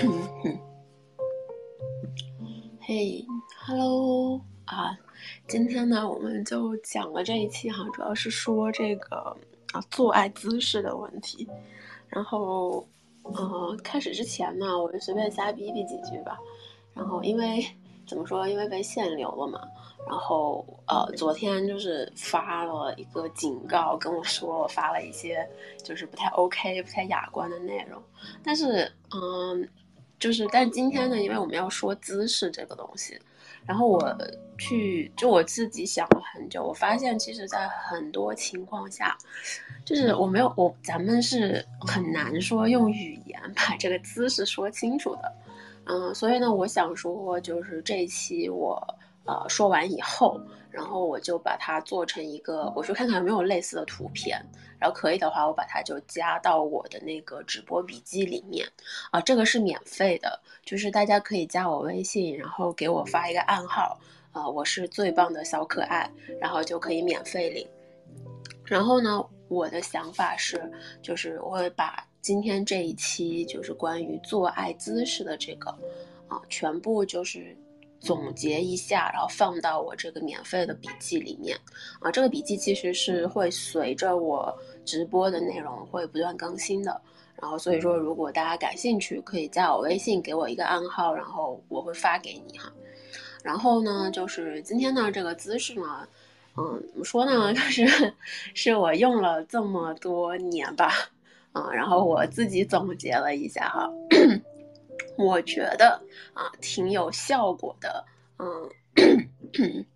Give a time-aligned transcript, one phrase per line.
[2.80, 3.22] 嘿
[3.66, 4.96] ，Hello 啊，
[5.46, 9.36] 今天呢，我们就讲了这一期哈，主要是说这个
[9.72, 11.46] 啊做爱姿势的问题。
[12.08, 12.88] 然后，
[13.22, 16.38] 呃，开始之前呢，我就随便瞎逼逼几句吧。
[16.94, 17.62] 然后，因为
[18.06, 19.60] 怎么说，因为被限流了嘛。
[20.08, 25.46] 然后，呃，昨天就是发了一个警告，跟我说我发了一些
[25.84, 28.02] 就是不太 OK、不太雅观的内容。
[28.42, 29.68] 但是，嗯。
[30.20, 33.18] 就是，但今天呢，因为我们要说姿势这个东西，
[33.66, 34.16] 然后我
[34.58, 39.16] 去就我自己想了很久，我发现其实，在很多情况下，
[39.84, 45.32] 就是我没有我咱们是很难说用语言 把这个姿势说清楚的，
[45.86, 48.78] 嗯，所以呢，我想说，就是这一期我
[49.24, 50.40] 呃说完以后。
[50.72, 54.40] 然后我就把它做成一个，我说看看有没有类似的图片，
[54.80, 58.66] 然后可以的话，我把它就加到我的那个直播笔记里面，
[59.10, 64.00] 啊，这个是免费的，就是大家可以加我微信，然后给我发一个暗号，
[64.32, 67.68] 啊，我是最棒的小可爱，然后就可以免费领。
[68.64, 70.60] 然后呢，我的想法是，
[71.02, 75.70] 就是我会把今天这一期就是关于做爱姿势的这个，
[76.26, 77.54] 啊，全部就是。
[78.02, 81.54] 总结一下，然后放到我这个免费的笔记里面
[82.00, 82.10] 啊。
[82.10, 87.00] 这个笔记其实是会随着我直播的内容会不断更新的。
[87.40, 92.70] 然后所以说，如果大家感兴趣，可以加我微信，给我一个暗号，然后我会发给你哈。
[93.42, 96.06] 然后呢，就是今天呢这个姿势呢，
[96.58, 97.52] 嗯，怎么说呢？
[97.54, 98.12] 就是
[98.52, 100.92] 是我用了这么多年吧，
[101.52, 103.90] 啊，然后我自己总结了一下哈。
[105.16, 106.00] 我觉得
[106.34, 108.04] 啊，挺有效果的，
[108.38, 108.70] 嗯，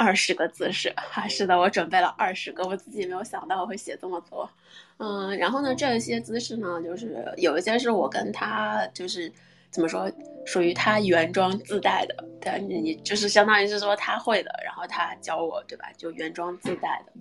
[0.00, 4.48] 二十个姿势哈，是的，我准备了二十个，我自己没有想到我会写这么多，
[4.96, 9.30] 嗯，然后呢，这些姿势呢，就是有一些是我跟他就是
[9.70, 10.10] 怎么说，
[10.46, 15.92] 属于他原装自带的，对，你就是相当于是说他会的，然后他教我，对吧？
[15.98, 17.12] 就原装自带的，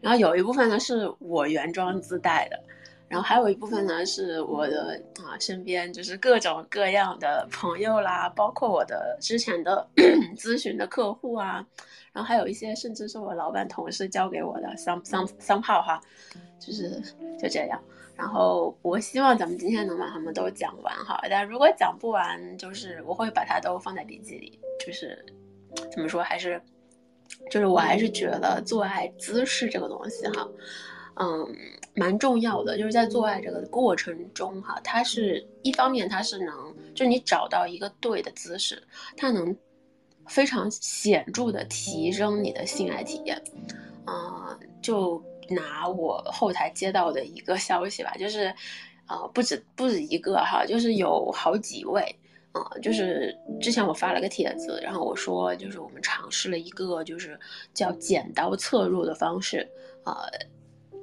[0.00, 2.58] 然后有一部分呢是我原装自带的。
[3.06, 9.86] 然后还有一部分呢，是我的啊身边就是各种各样的朋友啦，包括我的之前的
[10.36, 11.64] 咨询的客户啊，
[12.14, 16.00] 然后还有一些甚至是我老板同事教给我的，some some somehow 哈，
[16.60, 17.02] 就是
[17.38, 17.78] 就这样。
[18.16, 24.58] 然后我希望咱们今天能把他们都讲完哈，但如果讲不完，就是我会把它都放在笔记里。
[24.86, 25.24] 就是
[25.92, 26.62] 怎么说，还是
[27.50, 30.48] 就是我还是觉得做爱姿势这个东西哈。
[31.16, 31.56] 嗯，
[31.94, 38.82] 蛮重要的，就是在做爱这个过程中，哈，它是一方面，它是能，就你找到一个对的姿势，
[39.16, 39.56] 它能
[40.28, 43.40] 非常显著的提升你的性爱体验。
[44.06, 48.54] 嗯，就拿我后台接到的一个消息吧，就是，
[49.06, 52.00] 呃，不止不止一个哈，就是有好几位，
[52.52, 57.38] 啊，就是之前我发了个帖子，然后我说，就是我们尝试了一个就是
[57.72, 59.68] 叫剪刀侧入的方式，
[60.04, 60.14] 呃。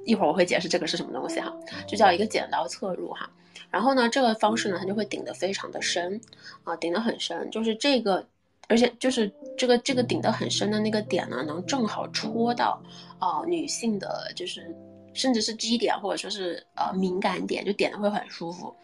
[0.04, 1.54] 一会儿我会解释这个是什么东西哈，
[1.86, 3.30] 就叫一个剪刀侧入哈。
[3.70, 6.20] 然后呢，这个方式呢，它就会顶得非常的深
[6.64, 8.26] 啊，顶得很深，就是这个，
[8.72, 12.82] 而且就是这个这个顶得很深的那个点呢，能正好戳到
[13.18, 14.74] 啊女性的，就是
[15.12, 18.74] 甚至是 G 点或者说是呃敏感点，就点的会很舒服。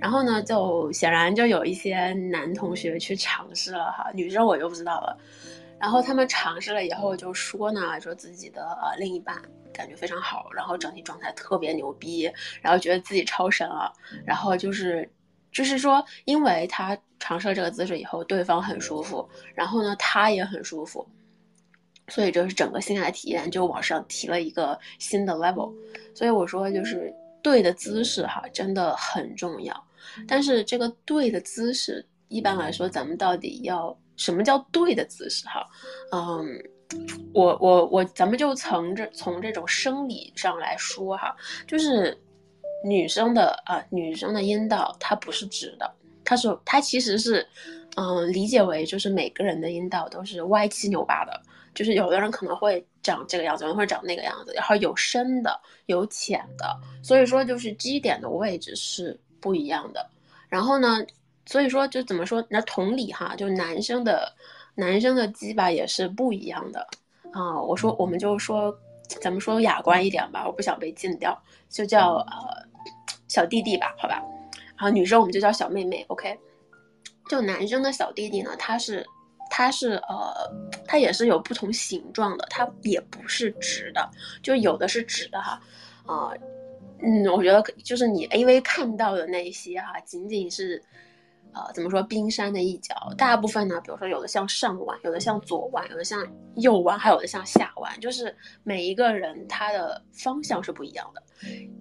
[0.00, 5.16] 然后呢，就显然就有一些男同学去尝试了哈，女生我就不知道了。
[5.78, 9.40] 然后他们尝试了以后就说呢，说自己的呃另一半
[9.72, 12.28] 感觉非常好，然后整体状态特别牛逼，
[12.60, 13.92] 然后觉得自己超神了，
[14.26, 15.08] 然后就是，
[15.52, 21.06] 就是说，因为他尝试了这个姿势以后，对方很舒服，然后呢他也很舒服，
[22.08, 25.72] 所以就是整个性爱体验就往上提了一个新的 level。
[26.14, 27.12] 所以我说就是
[27.42, 29.84] 对的姿势哈真的很重要，
[30.26, 33.96] 但是这个对的姿势一般来说咱们到底要。
[34.16, 35.46] 什么叫对的姿势？
[35.46, 35.66] 哈，
[36.12, 36.62] 嗯，
[37.32, 41.34] 我我我，咱们就从这从这种生理上来说哈，
[41.66, 42.14] 就是
[42.84, 45.90] 女生的啊，女生的阴道它不是直的，
[46.24, 47.46] 它是它其实是，
[47.96, 51.40] 嗯，理解为就是每个人的阴道都是歪七扭八的，
[51.74, 60.08] 就是有的人可能会长这个样子，有人会长那个样子，然后有深的有浅的，所以说就是基点的位置是不一样的，
[60.48, 61.04] 然后呢。
[61.46, 62.44] 所以说，就怎么说？
[62.48, 64.32] 那同理哈，就男生的，
[64.76, 66.86] 男生的鸡巴也是不一样的
[67.32, 67.60] 啊。
[67.60, 68.72] 我说，我们就说，
[69.20, 71.36] 咱们说雅观一点吧，我不想被禁掉，
[71.68, 72.62] 就叫呃
[73.30, 74.20] 小弟弟吧，好吧。
[74.76, 76.36] 然后女生我们就叫小妹妹，OK。
[77.28, 79.06] 就男生的小弟弟呢，他是，
[79.48, 80.34] 他是呃，
[80.84, 84.10] 他也是有不同形状的，他也不是直的，
[84.42, 85.60] 就有的是直的哈，
[86.06, 86.34] 啊，
[87.00, 90.82] 嗯，我觉得就是你 AV 看到的那些哈，仅仅是。
[91.52, 92.94] 呃，怎么说冰山的一角？
[93.16, 96.26] 大部分呢，比如说有的像上弯，有的像左弯，有的像
[96.56, 101.22] 右弯，还有的像下弯，就是每一个人他的方向是不一样的。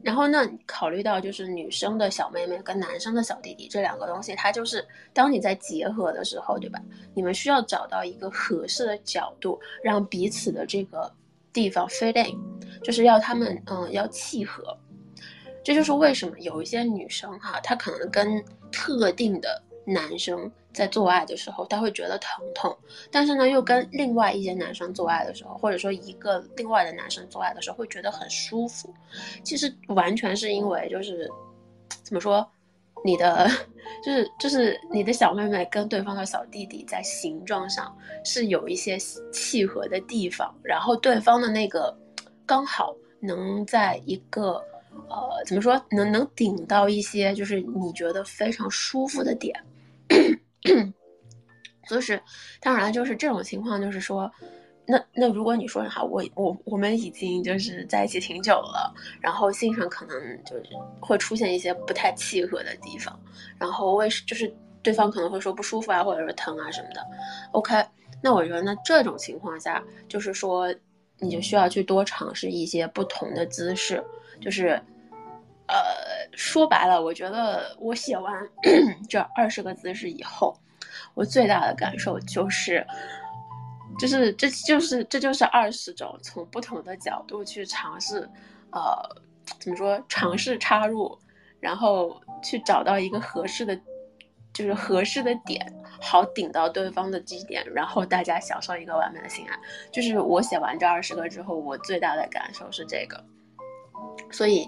[0.03, 6.81] 然后呢，考虑到就是女生的小妹妹跟男生的小弟弟这两个东西，它就是当你在结合的时候，对吧？
[7.13, 11.11] 你们需要找到一个合适的角度，让彼此的这个
[11.51, 12.37] 地方 fit in，
[12.81, 14.77] 就是要他们嗯要契合。
[15.69, 22.75] 这就是为什么有一些女生哈，她可能跟特定的男生在做爱的时候，她会觉得疼痛，
[23.11, 28.91] 但是呢，又跟另外一些男生做爱的时候，或者说一个另外的男生做爱的时候，会觉得很舒服。
[29.43, 31.29] 其实完全是因为就是
[32.01, 32.43] 怎么说，
[33.05, 33.47] 你的
[34.03, 37.95] 就是就是你的小妹妹跟对方的小弟弟在形状上
[38.25, 38.97] 是有一些
[39.31, 41.95] 契合的地方，然后对方的那个
[42.43, 44.59] 刚好能在一个。
[45.07, 49.55] 呃，怎么说能能顶到一些就是你觉得非常舒服的点，
[51.87, 52.21] 就是
[52.59, 54.31] 当然就是这种情况，就是说，
[54.85, 60.63] 那那如果你说哈，我我我们已经就是在一起挺久了，然后性上可能就是
[60.99, 63.19] 会出现一些不太契合的地方，
[63.57, 67.05] 然后为就是对方可能会说不舒服啊，或者是疼啊什么的
[67.51, 67.73] ，OK，
[68.21, 70.73] 那我觉得那这种情况下，就是说
[71.19, 74.03] 你就需要去多尝试一些不同的姿势。
[74.41, 74.81] 就是，
[75.67, 75.75] 呃，
[76.33, 78.33] 说白了，我觉得我写完
[79.09, 80.57] 这二十个姿势以后，
[81.13, 82.85] 我最大的感受就是，
[83.99, 88.27] 就是这就是这就是二十种从不同的角度去尝试，
[88.71, 88.81] 呃，
[89.59, 90.01] 怎么说？
[90.07, 91.19] 尝试插入，
[91.59, 93.77] 然后去找到一个合适的，
[94.59, 95.65] 就是合适的点，
[96.01, 99.57] 好顶到对方的基点，然后大家享受一个完美的性爱。
[99.89, 103.23] 就是我写完这二十个之后，我最大的感受是这个。
[104.29, 104.67] 所以，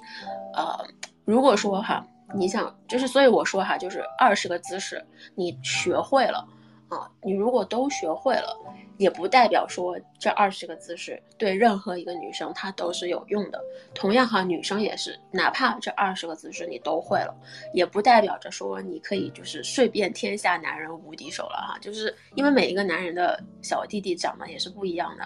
[0.55, 0.79] 呃，
[1.25, 2.01] 如果说哈，
[2.33, 5.05] 你想就是，所以我说哈，就是二十个姿势，
[5.35, 6.47] 你学会了
[6.91, 8.55] 啊，你如果都学会了。
[8.97, 13.59] 也不代表说这二十个姿势对任何一个女生她都是有用的。
[13.95, 17.35] 同样哈，女生也是，哪怕这二十个姿势你都会了，
[17.73, 21.79] 也不代表着说你可以就是睡遍天下男人无敌手了哈。
[21.79, 25.23] 就是因为每一个男人的小弟弟长得也是不一样的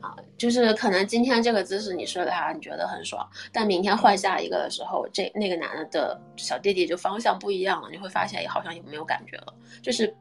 [0.00, 9.52] 啊，就是可能今天这个姿势你睡了他，你觉得很爽，但明天换下一个的时候，这那个男的的小弟弟就方向不一样了，你会发现也好像也没有感觉了，
[9.82, 10.14] 就是。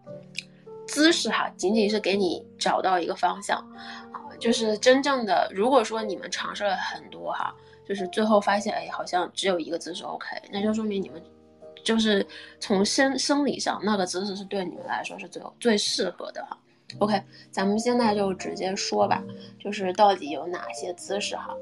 [0.88, 3.58] 姿势哈，仅仅是给你找到一个方向，
[4.12, 7.54] 啊，就是真正的，如果说你们尝试了很多哈，
[7.88, 11.22] 就是最后发现，哎，好像只有一个姿势 OK，那就说明你们
[11.84, 12.26] 就是
[12.60, 16.58] 从生生理上那个姿势是对你们来说是最最适合的哈。
[17.00, 17.22] OK，
[17.52, 19.24] 咱们现在就直接说吧，
[19.60, 21.56] 就是到底有哪些姿势哈？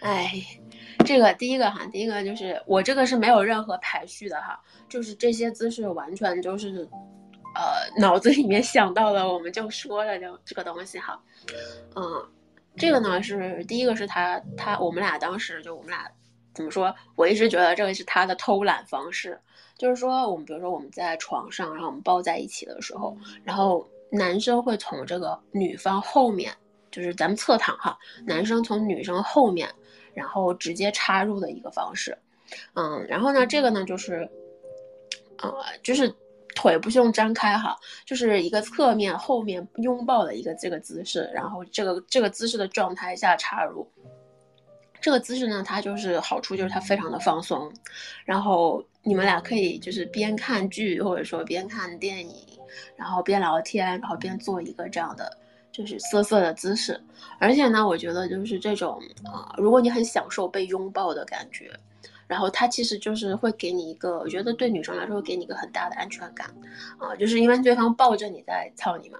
[0.00, 0.30] 哎，
[1.04, 6.88] 这个第一个哈，第一个就是我这个是没有任何排序的哈，就是这些姿势完全就是。
[7.60, 11.20] 呃，脑子里面想到了，我们就说了就这个东西哈，
[11.94, 12.26] 嗯，
[12.74, 16.10] 这个呢是第一个是他他我们俩当时就我们俩
[16.54, 16.94] 怎么说？
[17.16, 19.38] 我一直觉得这个是他的偷懒方式，
[19.76, 23.14] 就是说我们比如说我们在床上，然后我们抱在一起的时候，
[23.44, 26.50] 然后男生会从这个女方后面，
[26.90, 29.68] 就是咱们侧躺哈，男生从女生后面，
[30.14, 32.16] 然后直接插入的一个方式，
[32.72, 34.26] 嗯，然后呢这个呢就是，
[35.42, 36.10] 呃，就是。
[36.54, 43.88] 腿不是用张开哈，就是一个侧面后面拥抱的一个这个姿势，然后这个这个姿势的状态下插入，
[45.00, 47.72] 这个姿势呢，它就是好处就是它非常的放松，
[48.24, 52.34] 然后你们俩可以就是边看剧或者说边看电影，
[52.96, 55.38] 然后边聊天，然后边做一个这样的
[55.70, 57.00] 就是瑟瑟的姿势，
[57.38, 61.70] 而且呢，我觉得就是这种啊，如果你很享受被拥抱的感觉。
[62.30, 66.48] 然后它其实就是会给你一个，我觉得对女生来说会给你一个很大的安全感，
[66.96, 69.18] 啊，就是因为对方抱着你在操你嘛，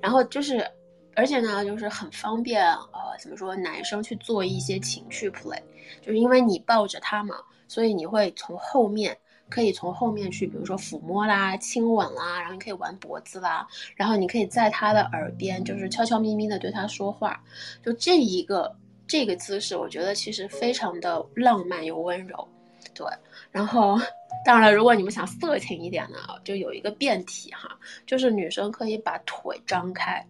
[0.00, 0.64] 然后就是，
[1.16, 5.60] 而且呢，就是很方便，呃，怎么说，男生去做一些情趣 play，
[6.00, 7.34] 就是因为你抱着他嘛，
[7.66, 9.18] 所以你会从后面，
[9.50, 13.66] 可以从后面去，比如说抚摸啦、亲吻啦，然后你可以玩脖子啦，
[13.96, 17.42] 然后你可以在他的耳边就是悄悄咪咪的对他说话，
[17.84, 18.76] 就这一个。
[19.08, 22.46] 这个姿势我觉得其实非常的浪漫又温柔，
[22.94, 23.06] 对。
[23.50, 23.98] 然后，
[24.44, 27.70] 当然了，如果你们想色情一点呢，就有一个变体哈，
[28.06, 30.22] 就是女生可以把腿张开，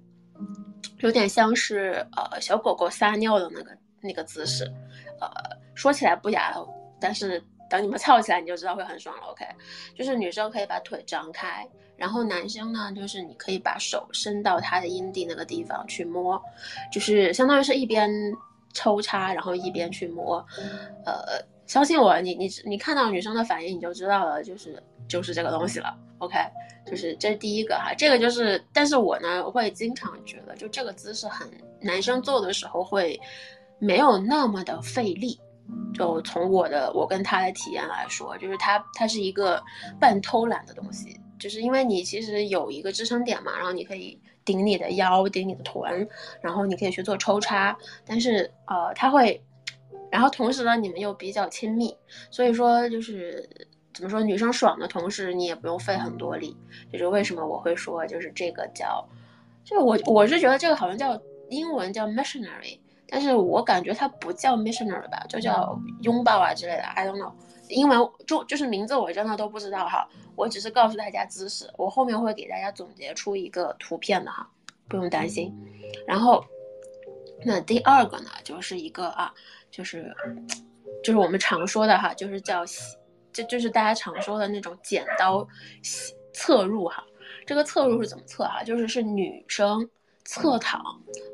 [1.00, 4.64] 有点像是呃小狗狗撒尿的那个那个姿势，
[5.20, 5.28] 呃，
[5.74, 6.54] 说起来不雅，
[7.00, 9.24] 但是等你们操起来你就知道会很爽了。
[9.24, 9.44] OK，
[9.96, 16.40] 就是女生可以把腿张开，然后男生呢，就是你可以把手伸到他的阴蒂那个地方去摸，
[16.92, 18.08] 就是相当于是一边。
[18.72, 20.36] 抽插，然后一边去摸，
[21.04, 25.96] 呃，相信我，你你你看到女生的反应，你就知道了，就是就是这个东西了。
[26.18, 26.36] OK，
[26.86, 31.48] 就是这是第一个哈，这个就是，但是我呢会经常觉得，就这个姿势很
[31.80, 33.20] 男生做的时候会
[33.78, 35.38] 没有那么的费力。
[35.92, 39.62] 就从我的我跟他的体验来说，就是他他是一个
[40.00, 44.18] 半偷懒的东西，就是因为你其实有一个支撑点嘛，然后你可以
[44.48, 46.08] 顶你的腰，顶你的臀，
[46.40, 47.76] 然后你可以去做抽插，
[48.06, 49.42] 但是呃他会，
[50.10, 51.94] 然后同时呢你们又比较亲密，
[52.30, 53.46] 所以说就是
[53.92, 56.56] 怎么说女生爽的同时你也不用费很多力，
[56.90, 59.06] 就是为什么我会说就是这个叫，
[59.64, 62.78] 就我我是觉得这个好像叫英文叫 missionary。
[63.10, 67.32] 但是我感觉它不叫 missionary 吧，就叫拥抱啊之类的，I don't know，
[67.68, 74.46] 英文就就是名字我真的都不知道哈，我只是告诉大家姿势，我后面会给大家总结出一个图片的哈，
[74.88, 75.50] 不用担心。
[76.06, 76.44] 然后，
[77.44, 79.32] 那第二个呢，就是一个啊，
[79.70, 80.14] 就是
[81.02, 82.62] 就是我们常说的哈，就是叫，
[83.32, 85.46] 这就是大家常说的那种剪刀
[86.34, 87.02] 侧入哈，
[87.46, 88.62] 这个侧入是怎么侧哈？
[88.62, 89.88] 就是是女生。
[90.28, 90.78] 侧躺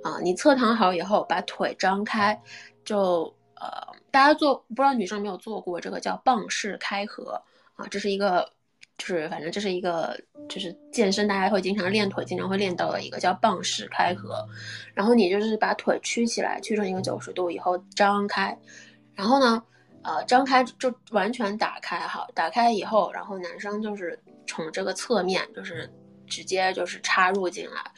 [0.04, 2.40] 啊，你侧躺好以后，把腿张开，
[2.84, 3.22] 就
[3.56, 3.68] 呃，
[4.12, 7.42] 大家做不知道女生有没有做过这个叫棒式开合
[7.74, 8.48] 啊，这是一个，
[8.96, 10.16] 就是反正这是一个，
[10.48, 14.46] 就是健身大家会经常练腿，经常会练到的一个叫棒式开合。
[14.94, 18.56] 然后你就是把腿屈起来，屈成一个九十度以后张开，
[19.12, 19.60] 然后呢，
[20.02, 25.92] 呃，张开就完全打开哈，打开以后，然后男生就是从这个侧面就是
[26.28, 27.90] 直接就是插入进来。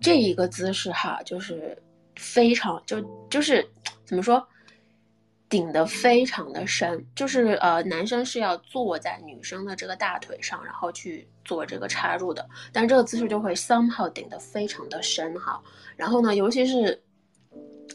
[0.00, 1.76] 这一个姿势哈，就是
[2.16, 3.00] 非常就
[3.30, 3.66] 就是
[4.04, 4.46] 怎么说，
[5.48, 15.60] 顶的非常的深，就是呃，男生是要坐在女生的这个大腿上，然后去做这个插入的，但这个姿势就会 somehow 顶的非常的深哈。
[15.96, 17.02] 然后呢，尤其是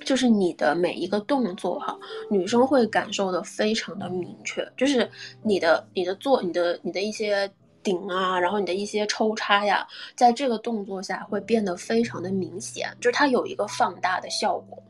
[0.03, 1.97] 就是你的每一个动作哈，
[2.29, 5.09] 女生会感受的非常的明确，就是
[5.43, 7.51] 你的你的做你的你的一些。
[7.83, 14.81] 顶啊，然后你的一些抽插呀，在这个动作下会变得非常的明显，就是它有一个放大的效果。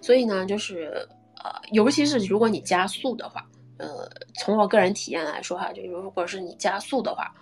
[0.00, 1.06] 所以呢，就是
[1.44, 3.44] 呃，尤其是如果你加速的话，
[3.76, 7.32] 呃，从我个人体验来说哈，就如果是你加速的话，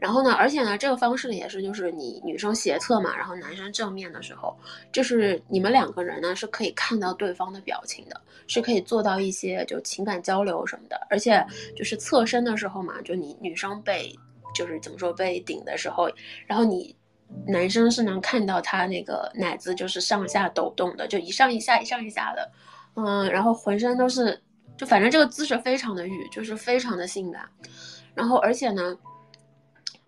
[0.00, 4.56] 然后呢，而且呢，这个方式也是就是你女生斜侧嘛，然后男生正面的时候，
[4.90, 11.44] 就是你们两个人呢是可以看到对方的表情的，是可以做到一些就情感交流什么的，而且
[11.76, 14.12] 就是侧身的时候嘛，就你女生被。
[14.56, 16.08] 就是怎么说被顶的时候，
[16.46, 16.96] 然后你
[17.46, 22.50] 男生是能看到他那个奶子就是上下抖动的，就一上一下一上一下的，
[22.94, 24.42] 嗯，然后浑身都是，
[24.76, 27.46] 就反正这个姿势非常的欲，就是非常的性感，
[28.14, 28.96] 然后而且呢，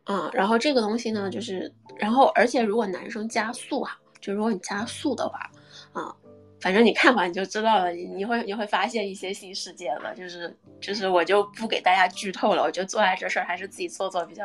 [0.07, 5.39] 嗯，然后这个东西呢就是，然后而且如果男生加速哈，就如果你加速的话，
[5.93, 6.15] 啊。
[6.61, 14.45] 反正你看完你就知道了，你会你会发现一些新世界了，就是就是我就不给大家剧透了，我觉得做爱这事儿还是自己做做比较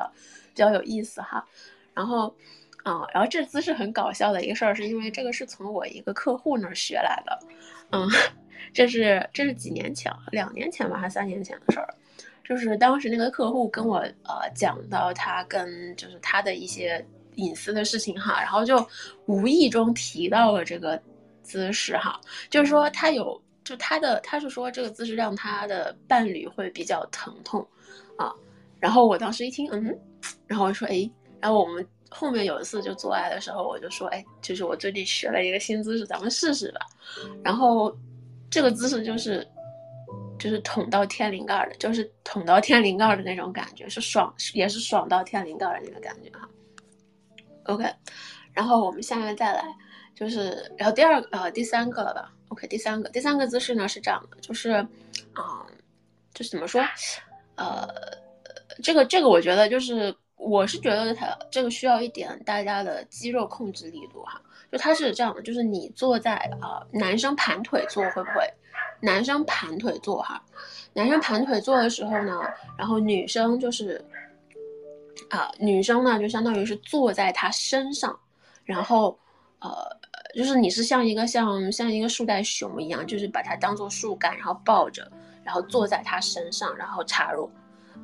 [0.54, 1.44] 比较有意思哈。
[1.92, 2.28] 然后，
[2.84, 7.40] 啊，然后这姿势很搞笑的一个事儿，是因为这个是从我一个客户那儿学来的，
[7.92, 8.08] 嗯，
[8.72, 11.88] 这是这是几年前，两年前吧，还三年前的事儿，
[12.44, 17.04] 就是当时那个客户跟我呃讲到他跟就是他的一些
[17.38, 18.88] 隐私的事情哈，然后就
[19.26, 21.02] 无意中提到了这个。
[21.44, 22.20] 姿势哈，
[22.50, 27.62] 就是说他有，就他的他是说这个姿势让他的伴侣会比较疼痛，
[28.18, 28.34] 啊，
[28.80, 29.84] 然后我当时一听，嗯，
[30.48, 31.10] 然后我说，哎，
[31.40, 36.80] 然后我们后面有一次就做爱的时候，我就说，哎，就是我最近学了一个新姿势，咱们试试吧。
[37.44, 37.96] 然后
[38.50, 39.48] 这个姿势就是，
[40.40, 46.48] 就是捅到天灵盖的，就是捅到天灵盖的那种感觉，是爽，也是爽到天灵盖的那个感觉哈。
[47.66, 47.86] OK，
[48.54, 49.64] 然后我们下面再来。
[50.16, 54.70] 就是，然后第二呃第三个了吧？OK，第三个第三个姿势呢是这样的，就是，
[55.34, 55.66] 啊，
[56.34, 56.82] 就是怎么说？
[57.56, 57.88] 呃，
[58.84, 64.40] 这个这个我觉得就是，我是觉得它这个需要一点大家的肌肉控制力度哈。
[64.72, 68.48] 就它是这样的，就是你坐在啊，男生盘腿坐会不会？
[69.02, 70.42] 男生盘腿坐哈，
[70.94, 72.40] 男生盘腿坐的时候呢，
[72.78, 74.04] 然后女生就是，
[75.30, 78.18] 啊，女生呢就相当于是坐在他身上，
[78.64, 79.18] 然后。
[79.60, 79.72] 呃，
[80.34, 85.12] 就是你是像一个像像一个树袋熊一样，就是把它当做树干，然后抱着，
[85.44, 87.50] 然后坐在它身上，然后插入。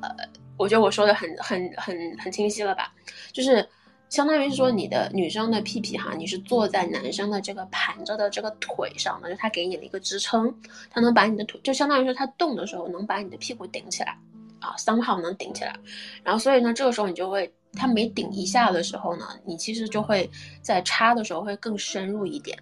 [0.00, 0.08] 呃，
[0.56, 2.92] 我觉得我说的很很很很清晰了吧？
[3.32, 3.68] 就是
[4.08, 10.54] 相当于是说你的女生的屁屁哈，你是坐在男生的这个盘着的这个腿上的，就他给你了一个支撑，
[10.90, 14.16] 他能把你的腿，就相当于说他动的时候能把你的屁股顶起来
[14.60, 15.74] 啊，somehow 能顶起来。
[16.22, 17.52] 然后所以呢，这个时候你就会。
[17.72, 20.28] 它每顶一下的时候呢，你其实就会
[20.60, 22.58] 在插的时候会更深入一点。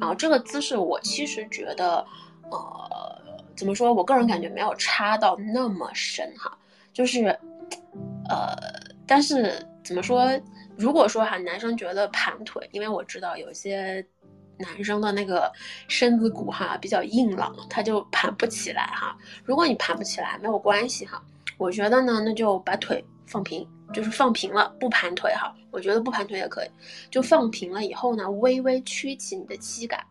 [0.00, 2.04] 然后这个姿势我其实觉得，
[2.50, 3.22] 呃，
[3.56, 3.92] 怎么说？
[3.92, 6.56] 我个人感觉没有插到那么深哈，
[6.92, 7.26] 就是
[8.28, 8.54] 呃，
[9.06, 10.30] 但是怎么说？
[10.76, 14.06] 如果说哈，男生觉得盘腿，因为我知道有些
[14.58, 15.50] 男生的那个
[15.88, 19.16] 身子骨哈比较硬朗，他就盘不起来哈。
[19.44, 21.22] 如果你盘不起来，没有关系哈。
[21.56, 25.54] 我觉得呢，那就把腿放平，就是放平了，不盘腿哈。
[25.70, 26.68] 我觉得不盘腿也可以，
[27.10, 30.02] 就放平了以后呢，微微屈起你的膝盖，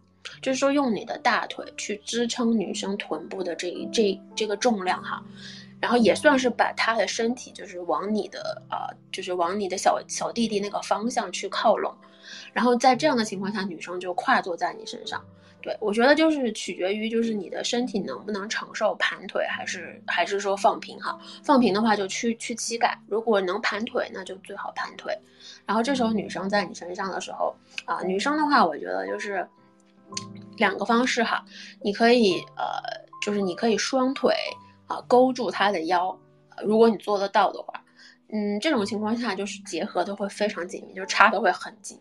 [0.41, 5.23] 就是说用你的大腿去支撑女生臀部的这一这这个重量哈。
[5.81, 8.77] 然后也算是把她的身体就是往你的呃，
[9.11, 11.93] 就是往你的小小弟弟那个方向去靠拢，
[12.53, 15.23] 然后在这样的情况下，女生就跨坐在你身上。
[15.65, 21.19] 对我觉得就是取决于就是你的身体能不能承受盘腿，还是还是说放平哈。
[21.43, 25.17] 放平的话就屈屈膝盖，如果能盘腿，那就最好盘腿。
[25.65, 27.55] 然后这时候女生在你身上的时候
[27.85, 29.47] 啊，女生的话我觉得就是
[30.57, 31.43] 两个方式哈，
[31.81, 32.79] 你可以呃，
[33.23, 34.35] 就是你可以双腿。
[34.87, 36.15] 啊，勾住她的腰，
[36.63, 37.83] 如果你做得到的话，
[38.31, 41.99] 嗯，这种情况下就是结合的会非常紧密，就插的会很紧。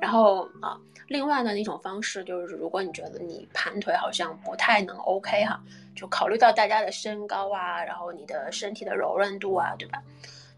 [0.00, 0.76] 然后啊，
[1.08, 5.60] 另外的一种方式就是，如果你觉得你盘腿好像不太能 OK 哈，
[5.96, 10.02] 就考虑到大家的身高啊，然后你的身体的柔韧度啊，对吧？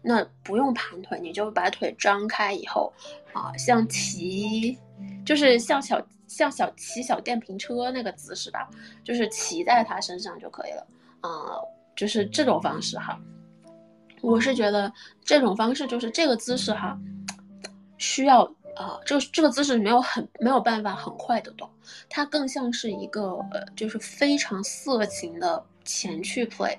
[0.01, 2.91] 那不用盘腿，你就把腿张开以后
[3.33, 4.77] 啊，像骑，
[5.25, 8.69] 就是像小像小骑小电瓶车那个姿势吧，
[9.03, 10.87] 就是骑在他身上就可以了。
[11.21, 11.61] 啊，
[11.95, 13.17] 就是这种方式哈，
[14.21, 14.91] 我是觉得
[15.23, 16.97] 这种方式就是这个姿势哈，
[17.99, 18.43] 需要
[18.75, 21.69] 啊，这个这个姿势没有很没有办法很快的动，
[22.09, 26.77] 它更像是一个呃，就是非常色情的前去 play，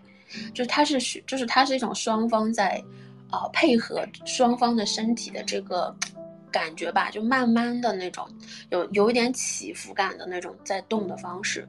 [0.54, 2.82] 就是它是就是它是一种双方在
[3.30, 5.94] 啊配合双方的身体的这个
[6.50, 8.28] 感觉吧，就慢慢的那种
[8.70, 11.68] 有有一点起伏感的那种在动的方式。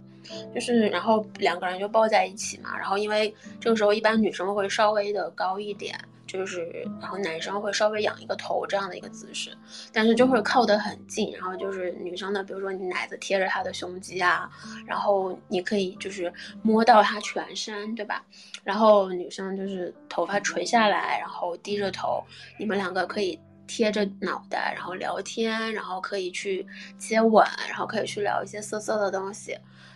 [0.56, 6.00] 就是，然后两个人就抱在一起嘛，然后因为这个时候一般女生会稍微的高一点，
[6.34, 6.66] 就是，
[7.00, 9.56] 然后男生会稍微仰一个头这样的一个姿势，
[9.94, 14.50] 但是就会靠得很近，然后就是女生的，比如说你奶子贴着他的胸肌啊，
[14.88, 18.26] 然后你可以就是摸到他全身，对吧？
[18.64, 22.24] 然后女生就是头发垂下来，然后低着头，
[22.58, 26.66] 你们两个可以贴着脑袋，然后聊天，然后可以去
[26.98, 29.56] 接吻，然后可以去聊一些色色的东西。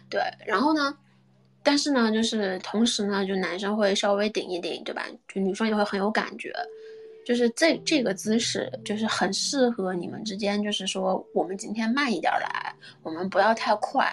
[0.10, 0.96] 对，然后呢，
[1.68, 5.06] 但是呢，就是同时呢，就男生会稍微顶一顶，对吧？
[5.28, 6.54] 就女生也会很有感觉，
[7.26, 14.10] 就是这这个姿势就是很适合你们之间，就是说我们今天慢一点来，我们不要太快，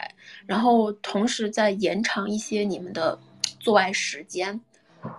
[0.47, 3.17] 然后同时再延长一些你们的
[3.61, 4.61] 做爱时间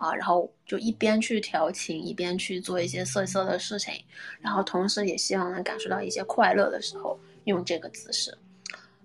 [0.01, 3.93] 啊，然后就一边去调情，一边去做一些色色的事情，
[4.41, 8.37] 然后同时也希望能感受到一些快乐的时候用这个姿势，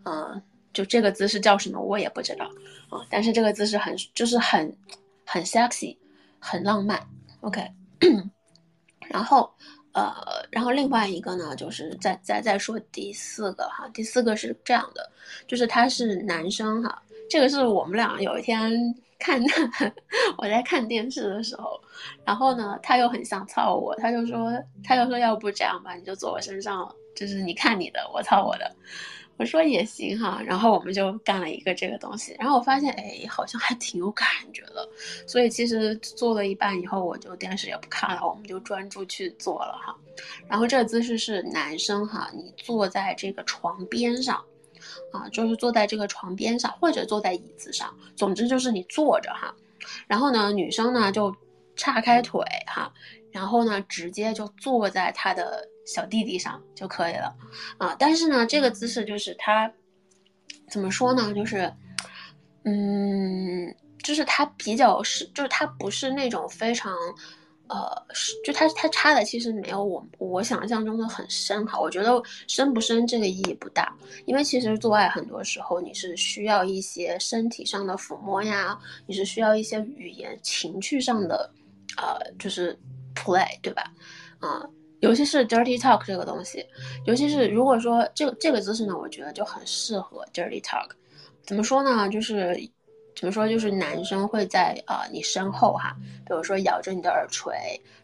[0.03, 0.43] 嗯。
[0.73, 2.45] 就这个姿势叫什么，我也不知道
[2.89, 3.05] 啊。
[3.11, 4.77] 但是这个姿势很，就是很，
[5.25, 5.97] 很 sexy，
[6.39, 7.01] 很浪漫。
[7.41, 7.67] OK，
[9.09, 9.51] 然后，
[9.93, 10.15] 呃，
[10.51, 13.89] 然后另外一个呢，就是再再再说第四个哈。
[13.95, 15.11] 第四个是这样的，
[15.49, 17.03] 就是他是男生哈。
[17.29, 18.71] 这个是我们俩有一天
[19.19, 19.41] 看，
[20.37, 21.81] 我在看电视的时候，
[22.25, 24.53] 然后呢，他又很想操我，他就说，
[24.85, 28.71] 他就说，要不这样吧，你就坐我身上，就是你看你的，我操我的。
[29.41, 34.87] 我说也行哈，然后我们就干了一个这个东西，然后我发现哎，好像还挺有感觉的，
[35.27, 39.97] 所以其实做了一半以后，我就电视也不看了，我们就专注去做了哈。
[40.47, 44.45] 然后这个姿势是男生哈，你坐在这个床边上，
[45.11, 49.55] 啊，就是坐在这个床边上或者坐在椅子上，总之就是你坐着哈。
[50.07, 51.35] 然后呢，女生呢就
[51.77, 52.93] 岔开腿哈，
[53.33, 55.67] 然后呢直接就坐在他的。
[55.87, 57.35] 小弟弟上就可以了，
[57.79, 59.73] 啊，但是呢，这个姿势就是他
[60.69, 61.33] 怎么说呢？
[61.35, 61.73] 就是，
[62.65, 66.95] 嗯，就是他比较是，就是他不是那种非常，
[67.67, 67.91] 呃，
[68.45, 71.81] 就他他插的其实没有我我想象中的很深哈。
[71.81, 73.93] 我觉得深不深这个意义不大，
[74.27, 81.51] 因为其实做爱很多时候你是需要一些身体上的抚摸呀，你是需要一些语言情绪上的，
[81.97, 82.79] 呃，就是
[83.17, 83.93] play 对吧？
[84.39, 84.63] 啊。
[85.01, 86.65] 尤其是 dirty talk 这个东西，
[87.05, 90.91] 尤其是如果说这个这个姿势呢，我觉得就很适合 dirty talk。
[91.43, 92.09] 怎么说呢？
[92.09, 92.55] 就是
[93.17, 93.49] 怎么说？
[93.49, 97.55] 就是男生会在啊你身后哈，比如说咬着你的耳垂，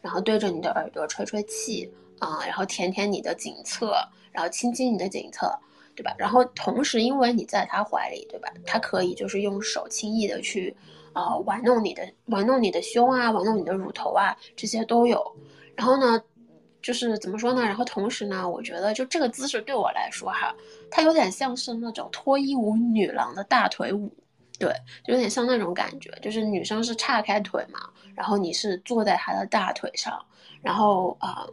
[0.01, 3.95] 然后对着你的耳朵吹吹气啊，然后舔舔你的颈侧，
[4.33, 5.53] 然后亲亲你的颈侧，
[5.95, 6.15] 对吧？
[6.19, 8.49] 然后同时因为你在他怀里，对吧？
[8.65, 10.75] 他可以就是用手轻易的去
[11.13, 15.37] 啊玩弄你的玩弄你的胸啊，玩弄你的乳头啊，这些都有。
[15.77, 16.21] 然后呢？
[16.87, 17.63] 就是怎么说呢？
[17.63, 20.55] 然后同时呢，我觉得就这个姿势对我来说哈，
[20.89, 24.09] 它有点像是那种脱衣舞女郎的大腿舞，
[24.57, 24.73] 对，
[25.05, 27.81] 就有点像那种感觉，就是女生是岔开腿嘛，
[28.15, 30.25] 然后你是坐在她的大腿上，
[30.63, 31.45] 然后啊，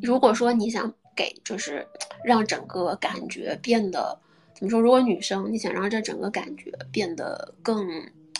[0.00, 1.86] 如果说你想给就是
[2.24, 4.18] 让整个感觉变得
[4.54, 4.80] 怎么说？
[4.80, 7.86] 如果女生你想让这整个感觉变得更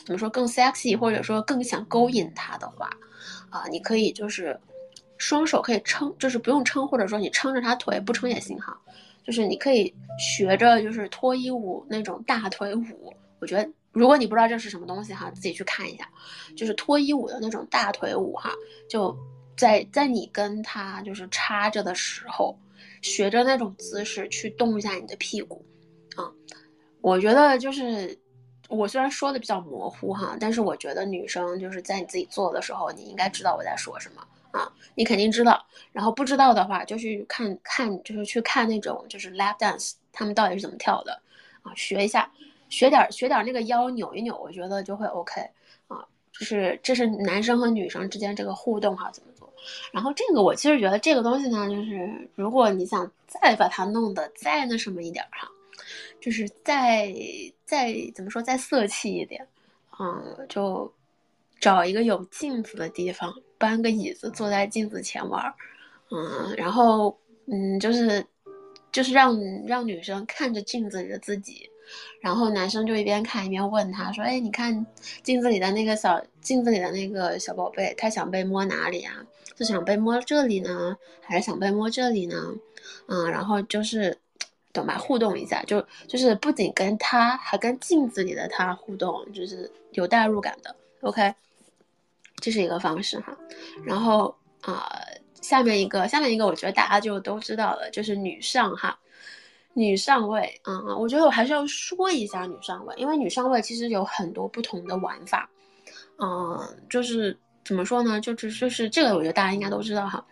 [0.07, 2.89] 怎么说更 sexy，或者说更想勾引她的话，
[3.51, 4.59] 啊，你可以就是
[5.25, 8.79] 双手可以撑，就是不用撑，或者说你撑着他腿不撑也行哈，
[9.25, 13.11] 就是你可以学着就是脱衣舞那种大腿舞。
[13.39, 16.07] 我觉得，如果你不知道这是什么东西哈，自己去看一下，
[16.55, 18.53] 就是脱衣舞的那种大腿舞哈，
[18.87, 19.17] 就
[19.57, 22.55] 在在你跟他就是插着的时候，
[23.01, 25.65] 学着那种姿势去动一下你的屁股，
[26.17, 26.31] 啊，
[27.01, 28.19] 我觉得就是
[28.69, 41.21] 我虽然说的比较模糊哈，但是我觉得女生就是在你自己做的时候，你应该知道我在说什么啊，你肯定知道，然后不知道的话就去看看，就是去看那种就是 lap dance，他们到底是怎么跳的
[41.63, 42.31] 啊，学一下。
[42.71, 45.41] 学点学点那个腰扭一扭，我觉得就会 OK
[45.87, 49.53] 啊，就是这是男生和女生之间这个互动哈怎么做？
[49.93, 55.49] 然后这个我其实觉得这个东西呢，就是如果你想再把它弄得再那什么一点哈，
[56.21, 57.15] 就是再
[57.65, 59.47] 再怎么说再色气一点，
[60.01, 60.93] 嗯，就
[61.61, 63.33] 找一个有镜子的地方，
[63.65, 65.43] 搬个椅子坐在镜子前玩，
[66.11, 68.27] 嗯，然后嗯就是
[68.93, 69.35] 就是让
[69.67, 71.71] 让女生看着镜子里的自己。
[72.21, 74.85] 然后男生就一边看一边问他说：“哎，你看
[75.23, 79.25] 镜子里的那个小镜子里的那个小宝贝，他想被摸哪里啊？
[79.57, 82.55] 是想被摸这里呢，还是想被摸这里呢？
[83.07, 84.17] 嗯，然后就是
[84.73, 84.99] 懂吧？
[84.99, 90.75] 互动一下，就就是不仅跟他，还跟镜子里的他互动，就是有代入感的。
[91.03, 91.35] OK，
[92.45, 93.37] 这是一个方式哈。
[93.85, 95.01] 然后啊，
[95.41, 98.99] 下面一个，下面一个，我觉得大家就都知道了，就是女上哈。”
[99.77, 105.51] 女上位，嗯，我觉得我还是要说一下女上位，因为女上位其实有很多不同的玩法，
[106.19, 106.57] 嗯，
[106.89, 110.25] 就是怎么说呢，就是就是这个，我觉得大家应该都知道哈。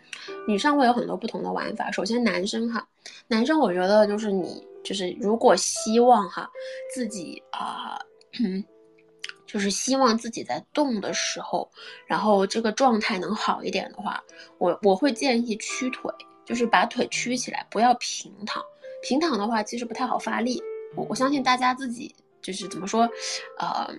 [0.47, 2.87] 女上位有很多不同的玩法，首先男生哈，
[3.27, 6.49] 男生我觉得就是你就是如果希望哈
[6.95, 7.99] 自己啊，
[9.53, 11.71] 就是希望自己在动的时候，
[12.07, 14.23] 然后这个状态能好一点的话，
[14.57, 16.11] 我我会建议屈腿，
[16.47, 18.63] 就是把腿屈起来，不要平躺。
[19.03, 20.63] 平躺的话，其实不太好发力。
[20.97, 23.03] 我我相信大家自己就是怎么说，
[23.59, 23.91] 呃，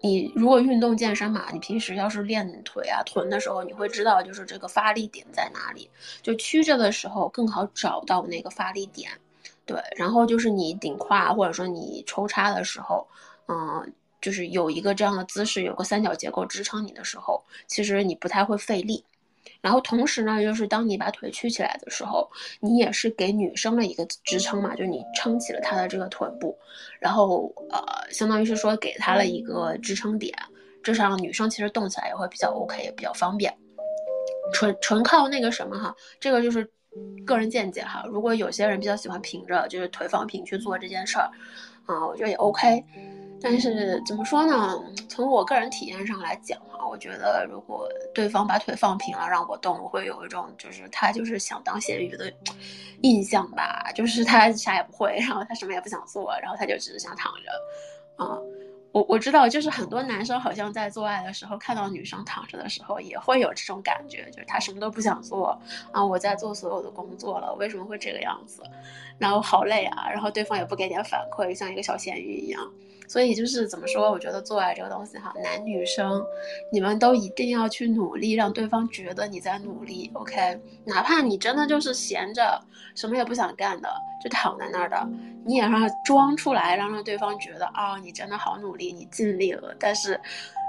[0.00, 5.90] 你如果运动健身嘛，你平时要是练腿啊、臀的时候，你会知道就是这个发力点在哪里。
[6.22, 9.10] 就屈着的时候更好找到那个发力点，
[9.66, 9.78] 对。
[9.96, 13.06] 然后就是你顶胯或者说你抽插的时候，
[13.48, 13.92] 嗯，
[14.24, 19.04] 就是有一个这样的姿势，有个三角结构支撑你的时候，其实你不太会费力。
[19.60, 26.56] 然后同时呢，就是当你把腿曲起来的时候，你也是给女生的一个支撑嘛，就你撑起了她的这个臀部，
[26.98, 30.34] 然后呃，相当于是说给她了一个支撑点，
[30.82, 33.54] 这样女生其实动起来也会比较 OK，也比较方便。
[34.54, 36.66] 纯纯靠那个什么哈，这个就是
[37.26, 38.02] 个人见解哈。
[38.08, 41.30] 如果有些人比较喜欢平着，就是腿放平去做这件事儿，
[41.84, 42.82] 啊，我觉得也 OK。
[43.44, 44.82] 但是怎么说呢？
[45.06, 52.32] 从我个人体验上来讲啊，我觉得如果对方把腿放平了让我动，我会有一种就是他就是想当咸鱼的
[53.02, 58.38] 印象吧，就是他啥也不会，然后他什么也不想做，然后他就只是想躺着，啊。
[58.92, 68.62] 我我知道，就是很多男生好像在做爱的时候看到女生躺着的时候，也会有这种感觉，就是他什么都不想做啊，我在做所有的工作了，为什么会这个样子？
[69.18, 72.70] 然后好累啊，然后对方也不给点反馈，像一个小咸鱼一样。
[73.06, 74.10] 所以就是怎么说？
[74.10, 76.24] 我觉得做爱这个东西哈，男女生
[76.72, 80.10] 你们都一定要去努力，让对方觉得你在努力。
[80.14, 82.60] OK，哪怕你真的就是闲着，
[82.94, 83.88] 什么也不想干的，
[84.22, 85.08] 就躺在那儿的，
[85.44, 89.74] 你也让他装出来，让让对方觉得啊，你真的好努力，你尽力了。
[89.78, 90.20] 但是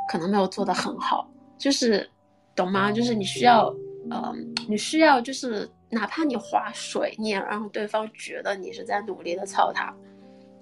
[0.09, 2.09] 可能没有做得很好，就是
[2.55, 2.91] 懂吗？
[2.91, 3.73] 就是你需要，
[4.11, 9.93] 嗯，你需要就是哪怕你划水，你也让对方觉得你是在努力的操他。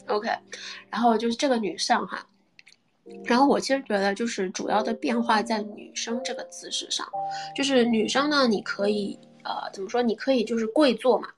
[0.07, 0.29] OK，
[0.89, 2.25] 然后就是这个女上哈，
[3.23, 7.07] 然后我其实觉得就是主要的变化在女生这个姿势上，
[7.55, 10.01] 就是女生呢，你可以呃怎么说？
[10.01, 11.29] 你可以就是跪坐嘛，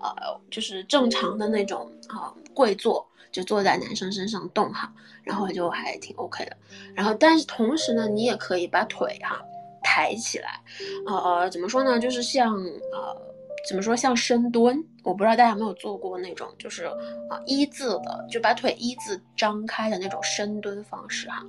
[0.00, 6.56] 呃就是正常的那种啊跪坐，就坐在男生身上动哈，然后就还挺 OK 的。
[6.94, 9.40] 然后但是同时呢，你也可以把腿哈
[9.82, 10.60] 抬起来，
[11.06, 11.98] 呃怎么说呢？
[11.98, 12.54] 就是像
[12.92, 13.28] 呃。
[13.66, 14.84] 怎么说像深蹲？
[15.02, 21.44] 我不知道大家有没有做过那种，就是啊一字的，就把腿一字张开的那种深蹲方式哈。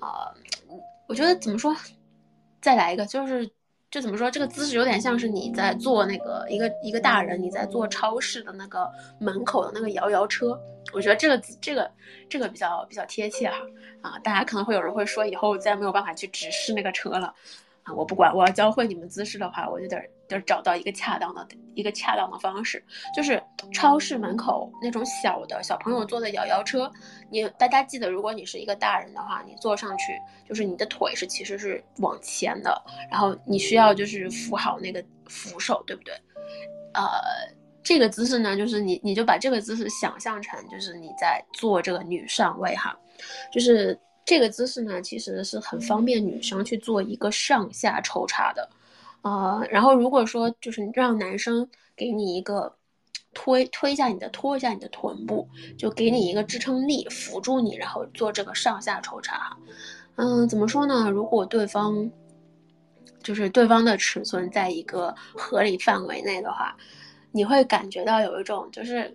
[0.00, 0.34] 啊，
[1.06, 1.74] 我觉得怎么说？
[2.60, 3.48] 再来一个，就是
[3.90, 8.90] 就怎么说，这个姿势有点像是你在做那个一个一个大人你在做超市的那个
[9.20, 10.58] 门口的那个摇摇车。
[10.92, 11.90] 我觉得这个这个
[12.28, 13.56] 这个比较比较贴切哈
[14.02, 17.34] 啊，大家可能会有人会说以后再没有办法去直视那个车了。
[17.82, 19.96] 啊，我不管，我要教会你们姿势的话，我就得
[20.28, 22.84] 就是找到一个恰当的一个恰当的方式，
[23.14, 26.90] 就是超市门口那种小的小朋友坐的摇摇车。
[27.30, 30.12] 你大家记得，如果你是一个大人的话，你坐上去，
[30.48, 36.14] 就是你的腿是其实是往前的，然后你需要就是扶好那个扶手，对不对？
[36.94, 37.04] 呃，
[37.82, 42.98] 这个姿势呢，就是你你就把这个姿势想象成就是你在做这个女上位哈，
[43.52, 43.98] 就是。
[44.28, 48.68] 这个姿势呢，其实是很方便女生去做一个上下抽插的，
[49.26, 52.76] 呃，然后如果说就是让男生给你一个
[53.34, 59.58] 推推一下你的拖一下你的臀部，就给你一个支撑力辅助你，然后做这个上下抽插哈，
[60.14, 61.10] 嗯，怎么说呢？
[61.10, 62.08] 如果对方
[63.20, 66.76] 就是对方的尺寸在一个合理范围内的话，
[67.32, 69.12] 你会感觉到有一种就是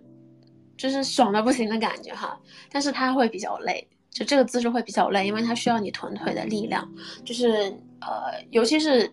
[0.76, 2.38] 就是爽的不行的感觉哈，
[2.70, 3.88] 但是他会比较累。
[4.10, 6.86] 就这个姿势会比较累，因为它需要你臀腿的力量，
[7.24, 7.48] 就是
[8.02, 9.10] 呃，尤其是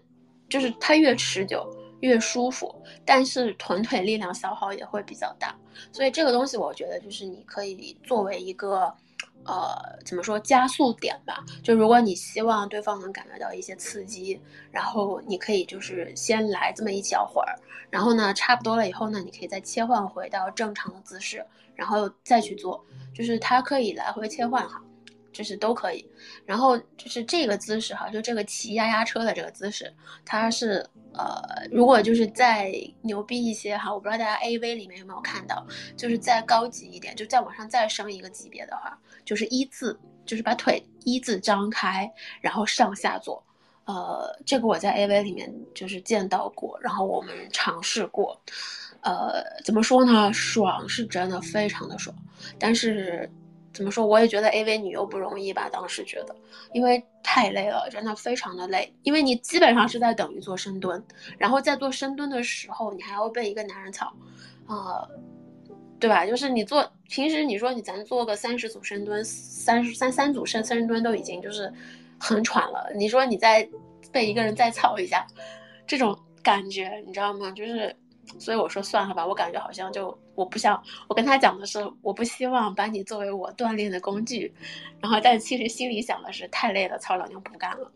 [0.50, 1.70] 就是它越持久
[2.02, 2.74] 越舒服，
[3.06, 5.56] 但是臀腿力量消耗也会比较大，
[5.92, 8.94] 所以这个东西我觉得就是你可以作为一个
[9.46, 14.40] 呃怎么说加速点吧，就如果你希望对方能感觉到一些刺激，
[14.72, 17.56] 然后你可以就是先来这么一小会儿，
[17.90, 22.84] 然后呢差不多了以后呢，你可以再切换回到正常的姿势，然后再去做，
[23.14, 24.82] 就是它可以来回切换哈。
[25.32, 26.06] 就是都可以，
[26.46, 29.94] 然后就是这个姿势哈，就这个骑压压车的这个姿势，
[30.26, 35.66] 它是呃，如果就是再牛逼一些哈，我不知道大家 A V 里面有没有看到，
[35.96, 42.12] 就是再高级一点，就再往上再升一个级别的话，就是一字，就是把腿一字张开，
[42.42, 43.44] 然后上下做，
[43.86, 48.40] 呃，这个我在 A V 里面就是见到过，然后我们尝试过，
[49.02, 52.16] 呃，怎么说呢，爽是真的非常的爽，
[52.58, 53.30] 但是。
[53.74, 54.06] 怎么说？
[54.06, 55.70] 我也觉得 AV 女优不容易吧？
[55.70, 56.36] 当时觉得，
[56.74, 58.94] 因为太累了，真的非常的累。
[59.04, 61.04] 因为你基本上是在等于做深蹲，
[61.38, 64.12] 然后在做深蹲的时候，你还要被一个男人操，
[64.66, 65.08] 啊，
[66.00, 66.26] 对吧？
[66.26, 71.72] 就是你做平时你说你咱做个三十组深蹲，三十三三组深深蹲都已经就是
[72.20, 72.92] 很喘了。
[72.96, 73.68] 你说你再
[74.12, 75.26] 被一个人再操一下，
[75.86, 77.52] 这种感觉你知道吗？
[77.52, 77.96] 就是。
[78.38, 84.54] 所以我说算了吧，我感觉好像就我不想，我跟他讲的是我不希望把你作为我锻炼的工具，
[85.00, 87.92] 然后但其实心里想的是太累了，操老娘不干了。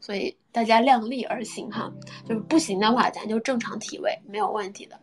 [0.00, 1.92] 所以大家量力而行哈，
[2.26, 4.98] 就是不行的话咱就正常体位没有问题的。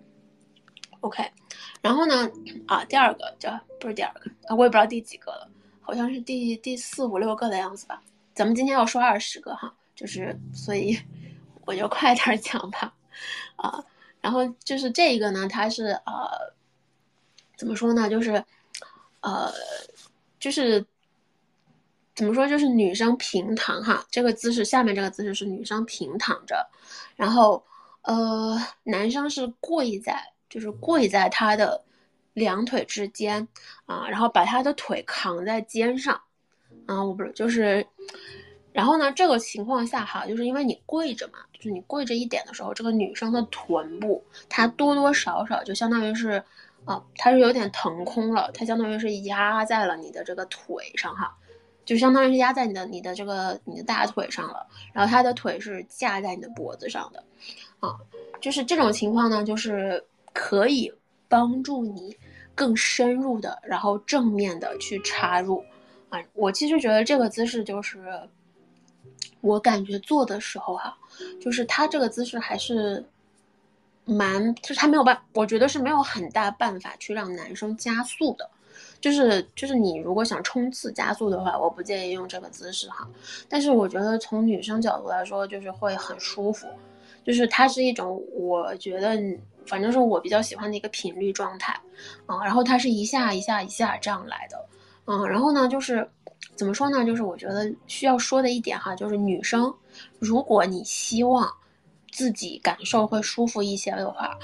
[1.02, 1.24] OK，
[1.82, 2.30] 然后呢
[2.68, 5.48] 啊第二个叫不是第二个啊我也不知道第几个了，
[5.82, 8.02] 好像是第第四五六个的样子吧。
[8.34, 10.98] 咱们今天要说二十个哈，就是所以
[11.66, 12.94] 我就快点讲吧
[13.58, 13.84] 啊。
[14.26, 16.52] 然后就是这一个呢，它是呃，
[17.56, 18.10] 怎么说呢？
[18.10, 18.44] 就是，
[19.20, 19.54] 呃，
[20.40, 20.84] 就是
[22.16, 22.48] 怎么说？
[22.48, 26.68] 就是女生平躺哈，这个姿势下面这个姿势是女生平躺着，
[27.16, 27.64] 然后
[28.02, 31.84] 呃，男生是跪在，就是跪在他的
[32.34, 33.48] 两腿之间
[33.86, 36.20] 啊，然后把他的腿扛在肩上
[36.88, 37.86] 啊，我不是就是。
[38.76, 46.44] 然后呢，这个情况下哈，就是因为你跪着嘛，就是你跪着一点的时候，这个女生的臀部它多多少少就相当于是，
[46.84, 51.34] 啊，它是有点腾空了，它相当于是压在了你的这个腿上哈，
[51.86, 57.24] 就相当于是压在你的你的这个你的大腿上了，然后她的腿是架在你的脖子上的，
[57.80, 57.96] 啊，
[58.42, 60.94] 就是这种情况呢，就是可以
[61.30, 62.14] 帮助你
[62.54, 65.64] 更深入的，然后正面的去插入，
[66.10, 68.20] 啊，我其实觉得这个姿势就是。
[69.42, 70.98] 我感觉做的时候哈，
[71.42, 73.04] 就是他这个姿势还是
[74.06, 78.50] 蛮，就是他没有办，我觉得是没有很大办法去让男生加速的，
[79.00, 83.08] 就是就是你如果想冲刺加速的话，我不建议用这个姿势哈。
[83.50, 86.68] 但是我觉得从女生角度来说，就是会很舒服，
[87.24, 89.18] 就是它是一种我觉得
[89.66, 91.80] 反正是我比较喜欢的一个频率状态
[92.26, 92.44] 啊。
[92.44, 94.66] 然后它是一下一下一下这样来的，
[95.06, 96.08] 嗯，然后呢就是。
[96.56, 97.06] 怎么说呢？
[97.06, 99.74] 就是我觉得需要说的一点哈，就是女生，
[100.20, 101.52] 如果你希望
[102.12, 104.38] 自己感受会舒服一些的话，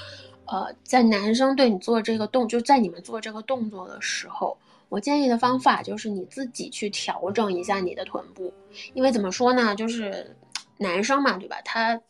[0.46, 4.58] 呃，在男生对你做这个动，就在你们做这个动作的时候，
[4.90, 8.54] 我建议的方法就是你自己去调整一下你的臀部，
[8.94, 10.36] 因为怎么说呢，就是
[10.78, 11.62] 男生嘛，对吧？
[11.64, 12.02] 他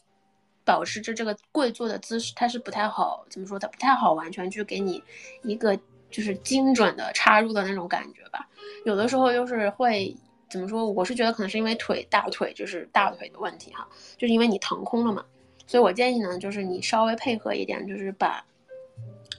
[0.63, 3.59] 保持着这个跪坐的姿势，他是不太好，怎么说？
[3.59, 5.03] 他不太好完全去给你
[5.43, 5.77] 一个
[6.11, 8.47] 就是精准的插入的那种感觉吧。
[8.85, 10.15] 有的时候就是会
[10.49, 10.85] 怎么说？
[10.91, 15.23] 我是觉得可能是因为腿大腿就是大腿的问题哈，就是因为你腾空了嘛，
[15.65, 18.43] 所以我建议呢，就是你稍微配合一点，就是把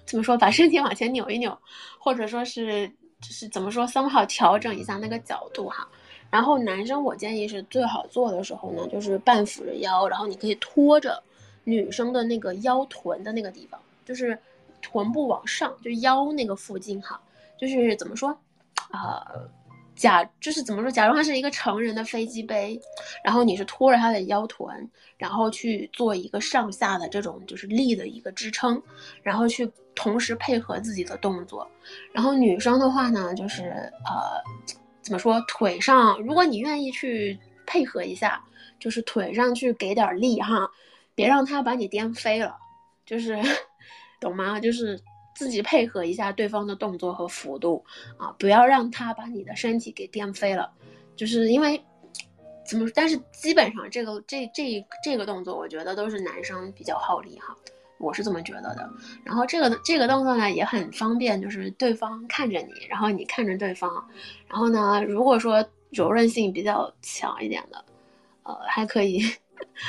[0.06, 1.56] 怎么说，把身体往前扭一扭，
[1.98, 2.88] 或者说是
[3.20, 5.86] 就是怎么说，somehow 调整一下那个角度哈。
[6.30, 11.22] 然后男生我建议是最好做的时候呢，就是半俯着腰，然后你可以托着
[11.64, 14.38] 女生的那个腰臀的那个地方，就是
[14.82, 17.18] 臀部往上，就腰那个附近哈。
[17.56, 18.36] 就是怎么说，
[18.90, 19.48] 呃，
[19.94, 20.90] 假就是怎么说？
[20.90, 22.78] 假如它是一个成人的飞机杯，
[23.24, 28.82] 然后你是托着他的腰臀，然后去做一个上下的这种就是力的一个支撑，
[29.22, 31.70] 然后去同时配合自己的动作。
[32.12, 33.70] 然后女生的话呢，就是
[34.04, 34.42] 呃，
[35.00, 35.40] 怎么说？
[35.46, 38.42] 腿上，如果你愿意去配合一下，
[38.80, 40.68] 就是腿上去给点力哈，
[41.14, 42.56] 别让他把你颠飞了，
[43.06, 43.40] 就是
[44.22, 44.58] 懂吗？
[44.58, 44.98] 就是。
[45.34, 47.82] 自己配合一下对方的动作和幅度
[48.18, 50.70] 啊，不要让他把你的身体给颠飞了。
[51.16, 51.82] 就是因为
[52.66, 57.56] 怎么，但是基本上这个这这这个动作，我觉得都是男生比较耗力哈，
[57.98, 58.88] 我是这么觉得的。
[59.24, 63.90] 然后这个这个动作呢也很方便，就是对方看着你，然后你看着对方。
[64.46, 67.82] 然后呢，如果说柔韧性比较强一点的，
[68.42, 69.22] 呃，还可以。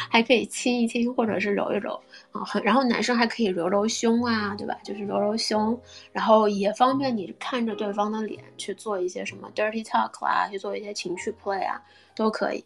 [0.09, 1.99] 还可以亲一亲，或者是揉一揉
[2.31, 4.77] 啊，然后男生还可以揉揉胸啊，对吧？
[4.83, 5.79] 就是揉揉胸，
[6.11, 11.81] 然后也方便你看着对方的脸去做一些什么 dirty talk 啊，去做一些情绪 play 啊，
[12.15, 12.63] 都可以。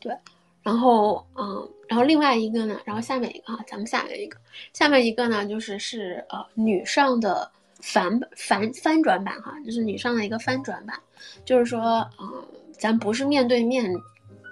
[0.00, 0.16] 对，
[0.62, 4.36] 然后嗯，然后另外一个呢，然后下面一个哈，咱们下面一个，
[4.72, 10.98] 下面一个呢就是是呃女上的反反翻转版哈，就是女上的一个翻转版，
[11.44, 13.92] 就是说嗯，咱不是面对面。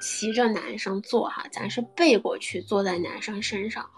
[0.00, 3.88] 骑着男生坐哈，咱是背过去坐在男生身上。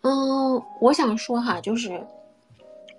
[0.00, 2.04] 嗯，我想说哈，就是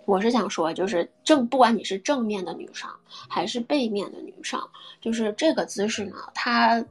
[0.05, 2.89] 我是想说，就是正不管你是正面的女生
[3.27, 4.59] 还是背面的女生，
[5.01, 6.83] 就是这个姿势呢，它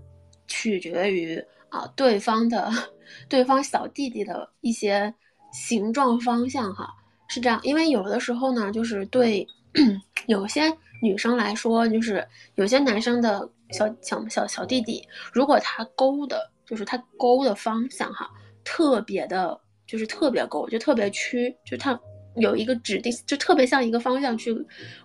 [0.49, 2.71] 取决于啊对方的
[3.29, 5.15] 对方小弟弟的一些
[5.53, 6.93] 形状方向哈，
[7.29, 7.61] 是这样。
[7.63, 9.47] 因为有的时候呢，就是对
[10.27, 13.49] 有些女生来说，就是有些男生的。
[13.71, 18.31] 小小小小弟弟，如果他勾的，就是他勾的方向哈，
[18.65, 21.99] 特别的，就是特别勾，就特别曲，就他
[22.37, 24.55] 有一个指定，就特别像一个方向去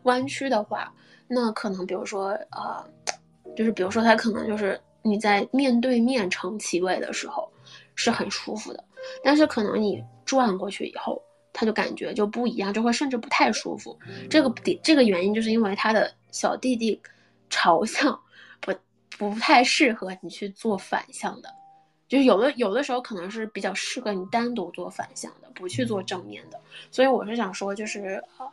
[0.04, 0.94] 弯曲的话，
[1.28, 2.86] 那可能比如说呃，
[3.56, 7.52] 就是比如说他可能就是你在面对面成其位的时候
[7.96, 8.84] 是很舒服的，
[9.24, 11.22] 但是可能你转过去以后，
[11.54, 13.98] 他就感觉就不一样，就会甚至不太舒服。
[14.30, 17.02] 这个底这个原因就是因为他的小弟弟
[17.50, 18.20] 朝向。
[19.22, 21.54] 不太适合你去做反向的，
[22.08, 26.60] 就是有的有的时候可能是比较适合你单独做反向的，不去做正面的。
[26.90, 28.52] 所以我是想说，就是呃，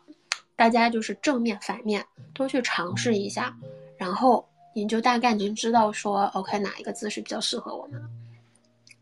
[0.57, 2.05] 大家就是正面反面
[2.35, 3.57] 都去尝试一下，
[3.97, 7.99] 然后你就大概能知道说，OK 哪一个姿势比较适合我们。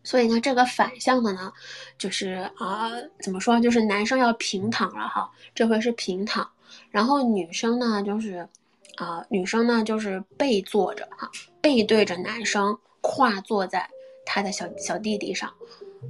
[0.04, 1.52] 所以呢，这个反向的呢，
[1.98, 6.48] 就是啊，怎么说，就是男生要平躺了哈，这回是平躺，
[6.92, 8.48] 然后女生呢就是。
[8.96, 11.30] 啊，女生呢就是背坐着哈，
[11.60, 13.88] 背对着男生，跨坐在
[14.24, 15.48] 他的小小弟弟上，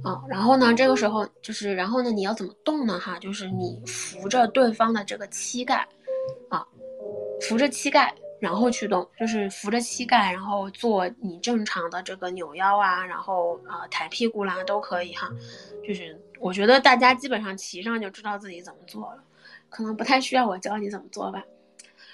[0.03, 2.97] 啊，然后呢，这个时候就是，然后呢，你要怎么动呢？
[2.97, 5.87] 哈，就是你扶着对方的这个膝盖，
[6.49, 6.65] 啊，
[7.41, 15.29] 扶着膝盖，然后去动，就是扶着膝盖，然后做你正常的这个扭腰啊，然后啊抬屁股啦都可以哈，
[15.85, 19.23] 就是我觉得大家基本上骑上就知道自己怎么做了，
[19.69, 21.43] 可能不太需要我教你怎么做吧。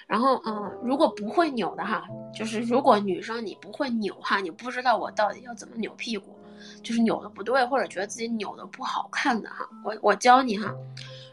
[0.06, 6.38] 然后，嗯，如果不会扭的哈，就是如果女生你不会扭哈，你不知道我到底要怎么扭屁股，
[6.82, 10.74] 就是扭的不对，或者觉得自己扭的不好看的哈，我我教你哈，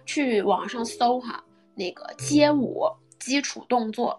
[0.06, 1.44] 去网上搜哈，
[1.76, 2.86] 那个街舞
[3.20, 4.18] 基础动作，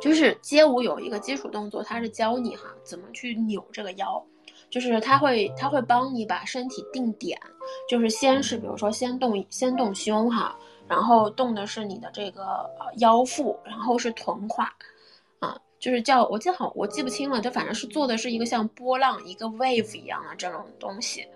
[0.00, 4.22] 就是街舞有一个基础动作，它是教你哈怎么去扭这个腰，
[4.70, 7.36] 就是它会它会帮你把身体定点，
[7.88, 10.56] 就是先是比如说先动先动胸哈。
[10.92, 12.44] 然后动的是你的这个
[12.78, 14.70] 呃腰腹，然后是臀胯，
[15.38, 21.26] 啊，就是叫我记好，我记不清了，就反正是做的是一个像波浪一个 wave 一样的这种东西，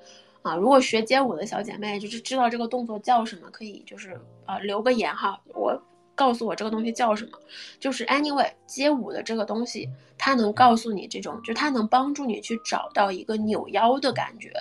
[0.43, 5.81] 啊，如果学街舞的小姐妹就是知道这个动作叫什么，可以就是呃留个言哈，我
[6.15, 7.39] 告诉我这个东西叫什么，
[7.81, 9.89] 就是 anyway 街舞的这个东西，
[10.19, 14.53] 它能告诉你这种，就它能帮助你去找到一个扭腰的感觉，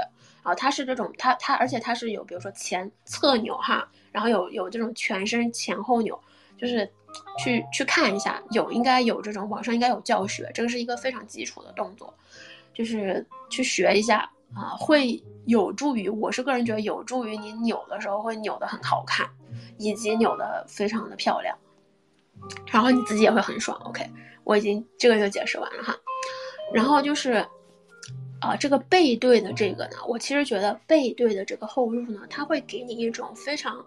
[0.41, 3.85] 啊，它是这种，它它而且它是有比如说前侧扭哈。
[4.15, 6.17] 然后有有这种全身前后扭，
[6.57, 6.89] 就是
[7.37, 12.13] 去去看一下，有应该有这种网上应该有教学，这个是一个非常基础的动作，
[12.73, 14.19] 就是去学一下
[14.53, 19.29] 啊，会有助于我是个人觉得有助于你扭的时候会扭的很好看，
[19.77, 21.57] 以及扭的非常的漂亮，
[22.71, 23.77] 然后你自己也会很爽。
[23.83, 24.09] OK，
[24.45, 25.93] 我已经这个就解释完了哈，
[26.73, 27.45] 然后就是。
[28.45, 33.83] 啊，这个背对的这个呢，我其实觉得背对的这个后入呢，它会给你一种非常，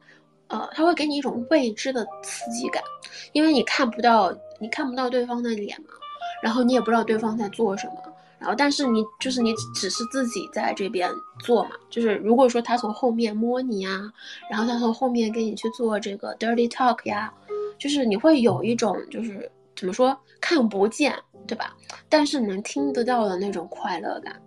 [0.49, 2.83] 呃，它会给你一种未知的刺激感，
[3.33, 5.91] 因为你看不到，你看不到对方的脸嘛，
[6.43, 8.03] 然后你也不知道对方在做什么，
[8.41, 14.13] 然后但是你就是你只是自己在这边做嘛，就是如果说他从后面摸你呀，
[14.51, 17.33] 然后他从后面给你去做这个 dirty talk 呀，
[17.79, 21.15] 就是你会有一种就是怎么说看不见。
[21.47, 21.75] 对吧？
[22.11, 24.39] 但是能听得到的那种快乐感，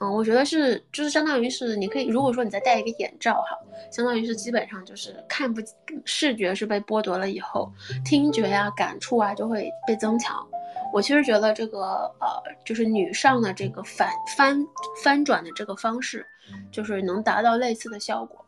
[0.00, 3.58] 嗯，我觉得是，就是相当于是你可以，如果说你再戴一个眼罩哈，
[3.90, 5.60] 相当于是基本上就是看不
[6.06, 7.70] 视觉是被剥夺了以后，
[8.04, 10.46] 听觉呀、感触啊就会被增强。
[10.92, 14.66] 我其实觉得这个呃，就是女上的这个反翻
[15.04, 16.26] 翻转的这个方式，
[16.72, 18.44] 就是能达到类似的效果，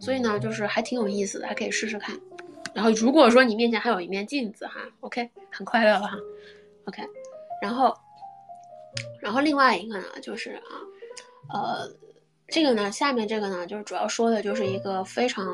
[0.00, 2.18] 所以呢，就是还挺有意思的，还可以试试看。
[2.72, 6.16] 然后如果说你面前还有一面镜子哈，OK，很快乐了哈
[6.86, 7.02] ，OK。
[7.62, 7.94] 然后，
[9.20, 10.82] 然后另外一个呢，就是啊，
[11.52, 11.88] 呃，
[12.48, 15.46] 这个呢，下面这个呢，就是主要说的就是一个非常，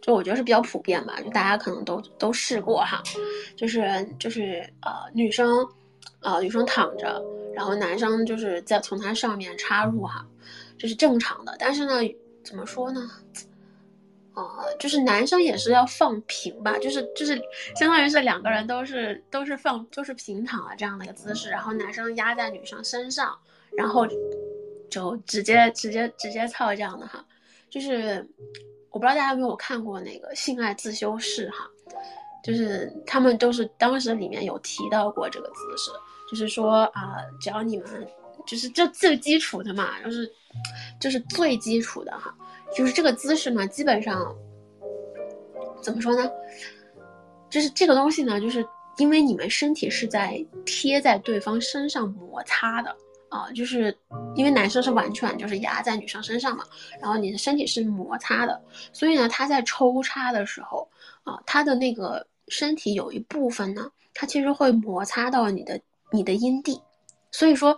[0.00, 3.02] 就我觉得是比较普遍吧，就大家可能都都试过哈，
[3.56, 5.66] 就是就是呃，女生，
[6.20, 7.22] 呃，女生躺着，
[7.54, 10.26] 然后男生就是在从它上面插入哈，
[10.78, 11.94] 这是正常的，但是呢，
[12.44, 13.10] 怎么说呢？
[14.34, 17.36] 啊，就是男生也是要放平吧，就是就是
[17.74, 23.36] 相当于是两个人都是都是放就是平躺的这样的一个姿势，然后男生压在女生身上，
[23.76, 24.06] 然后
[24.90, 27.24] 就直接直接直接操这样的哈，
[27.70, 28.26] 就是
[28.90, 31.68] 我不知道大家有没有看过那个性爱自修室哈，
[32.42, 35.90] 就是他们都是当时里面有提到过这个姿势，
[36.30, 38.06] 就是说啊，只要你们
[38.46, 40.30] 就是这最基础的嘛，就是
[41.00, 42.34] 就是最基础的哈。
[42.76, 44.36] 就是这个姿势嘛，基本上
[45.80, 46.30] 怎么说呢？
[47.48, 48.62] 就是这个东西呢，就是
[48.98, 52.94] 因为你们身体是在贴在对方身上摩擦的
[53.28, 53.96] 啊，就是
[54.34, 56.64] 因为男生是完全就是压在女生身上嘛，
[57.00, 58.60] 然后你的身体是摩擦的，
[58.92, 60.88] 所以呢，他在抽插的时候
[61.24, 66.80] 啊，他的那个身体有一部分呢，它其实会摩擦到你的你的阴蒂，
[67.30, 67.76] 所以说，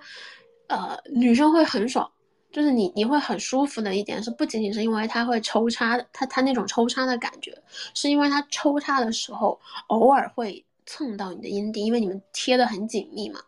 [0.69, 2.11] 呃，女生会很爽。
[2.53, 7.57] 就是你你会很舒服的一点是，不仅仅是因为它会抽插，它它那种抽插的感觉，
[7.95, 13.39] 是因为它抽插的时候偶尔会蹭到你的阴蒂，因为你们贴的很紧密嘛，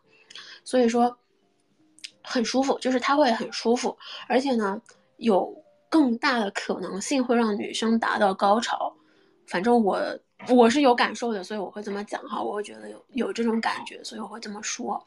[0.63, 1.17] 所以说
[2.33, 3.95] 很舒服，就是它会很舒服，
[4.27, 4.81] 而且呢
[5.17, 5.55] 有
[5.87, 8.91] 更大的可能性会让女生达到高潮，
[9.45, 9.99] 反正我
[10.49, 15.05] 我是有感受的，所以我会这么讲哈，我会觉得有有这种感觉，所以我会这么说。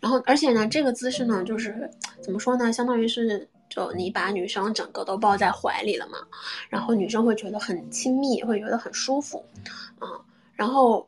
[0.00, 1.90] 然后，而且呢，这个姿势呢，就是
[2.22, 2.72] 怎么说呢？
[2.72, 6.18] 相当于是，就你把女生整个都抱在怀里了嘛，
[6.70, 9.44] 然后女生会觉得很亲密，会觉得很舒服，
[9.98, 10.08] 啊，
[10.54, 11.06] 然后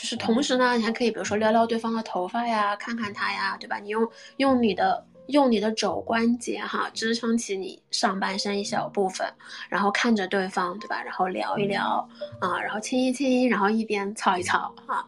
[0.00, 3.78] 就是同时呢，你还可以比如说撩撩对方的头发呀，看看他呀，对吧？
[3.78, 9.30] 你用用你的用你的肘关节哈，支撑起你上半身一小部分，
[9.68, 11.02] 然后看着对方，对吧？
[11.02, 12.08] 然后聊一聊
[12.40, 15.04] 啊，然后亲一亲，然后一边操一操啊。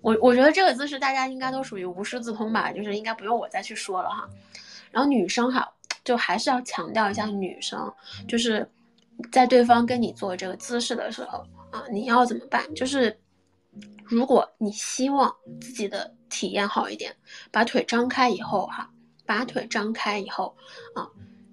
[0.00, 4.28] 我我觉得这个姿势大家应该都属于无师自通吧，就是应该不用我再去说了哈。
[4.90, 5.72] 然后女生哈，
[6.02, 7.94] 就还是要强调一下，女生
[8.26, 8.68] 就是
[9.30, 11.38] 在对方跟你做这个姿势的时候
[11.70, 12.74] 啊，你要怎么办？
[12.74, 13.16] 就是
[14.04, 17.14] 如果你希望自己的体验好一点，
[17.50, 18.90] 把腿张开以后哈，
[19.24, 20.56] 把腿张开以后
[20.94, 21.08] 啊，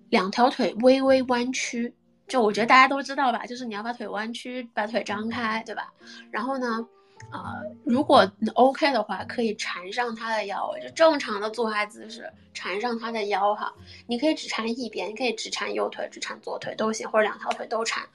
[0.10, 1.94] 两条腿微微弯曲，
[2.28, 5.92] 就我觉得大家都知道吧，就是你要把腿弯曲，把腿张开，对吧？
[6.32, 6.88] 然后呢？
[7.32, 7.56] 啊，
[7.86, 13.74] 如果 OK 的话，可以缠上他的腰，就正常的坐爱姿势，缠上他的腰哈。
[14.08, 18.06] 你可以只缠一边，你可以只缠右腿，只缠左腿都行，或者两条腿都缠，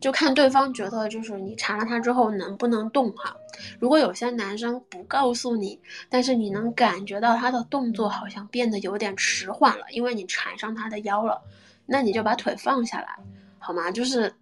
[0.00, 3.36] 就看对方觉得就是你缠了他之后能不能动哈。
[3.78, 5.78] 如果有些男生不告诉你，
[6.08, 11.40] 但是你能感觉到他的动作好像变得有点迟缓了，因为你缠上他的腰了，
[11.86, 13.16] 那你就把腿放下来，
[13.58, 13.90] 好吗？
[13.90, 14.34] 就是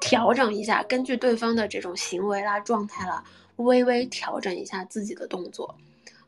[0.00, 3.24] 调整一下，根据对方的这种行为啦、状态啦。
[3.56, 5.74] 微微调整一下自己的动作，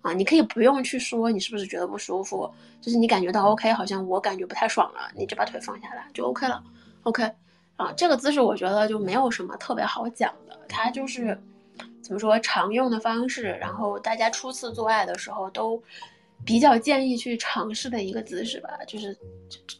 [0.00, 6.64] 啊，你可以不用去说你是不是觉得不舒服，就是你感觉到 OK，好像我感觉不太爽了，你就把腿放下来就 OK 了
[7.02, 7.30] ，OK，
[7.78, 11.40] 啊，这个姿势我觉得就没有什么特别好讲的，它就是
[12.02, 15.82] 怎么说常用的方式，然后大家初次做爱的时候都
[16.44, 19.16] 比较建议去尝试的一个姿势吧，就是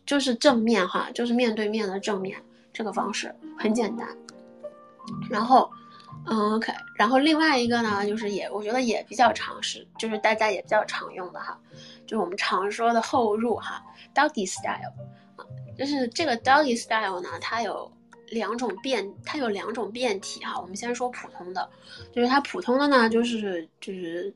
[0.07, 2.42] 就是正面哈，就是面对面的正面
[2.72, 4.09] 这个方式很简单，
[5.28, 5.70] 然后。
[6.30, 11.59] 嗯，OK，然后另外一个呢，就是也我觉得也比较常识，就是大家也比较常用的哈，
[12.07, 13.82] 就是我们常说的后入哈
[14.14, 14.92] ，Doggy Style，
[15.78, 17.90] 就是这个 Doggy Style 呢，它有
[18.30, 20.60] 两种变，它有两种变体哈。
[20.60, 21.70] 我们先说普通的，
[22.12, 24.34] 就是它普通的呢，就是就是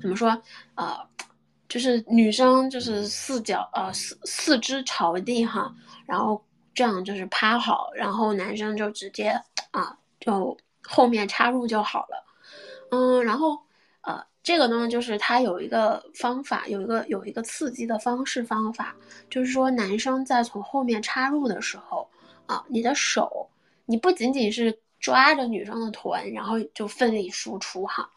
[0.00, 0.40] 怎么说，
[0.76, 0.96] 呃，
[1.68, 5.74] 就是女生就是四脚呃四四肢朝地哈，
[6.06, 6.42] 然后
[6.74, 9.38] 这样就是趴好，然后男生就直接
[9.72, 12.24] 啊就后面插入就好了，
[12.90, 13.58] 嗯，然后
[14.44, 18.94] 这个呢就是它有一个方法，有一个有一个刺激的方式方法，
[19.28, 22.08] 就是说男生在从后面插入的时候
[22.46, 23.48] 啊，你的手
[23.86, 28.08] 你不仅仅是抓着女生的臀，然后就奋力输出哈。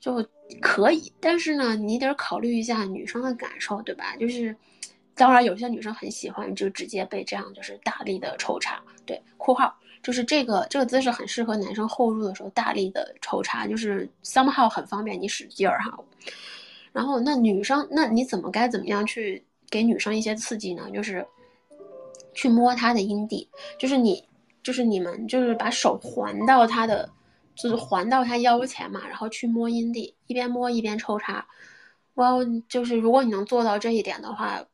[0.00, 0.26] 就
[0.62, 4.16] 可以，但是呢，你得考虑一下女生的感受，对吧？
[4.16, 4.56] 就是，
[5.14, 8.82] 当然有些女生很喜欢，就直接被这样就是大力的抽插。
[9.04, 15.98] 对，括号就是这个这个姿势很适合男生后入的时候大力的抽插，就是 somehow 很方便你使劲儿哈。
[16.92, 20.90] 然后那女生，那你怎么该怎么样去给女生一些刺激呢？
[20.92, 21.26] 就是
[22.34, 23.48] 去摸她的阴蒂，
[23.78, 24.26] 就是你
[24.62, 27.08] 就是你们就是把手环到她的。
[27.56, 31.46] 就是环到她腰前嘛，然后去摸阴蒂，一边摸一边抽插。
[32.14, 32.30] 哇，
[32.68, 34.64] 就是如果你能做到这一点的话，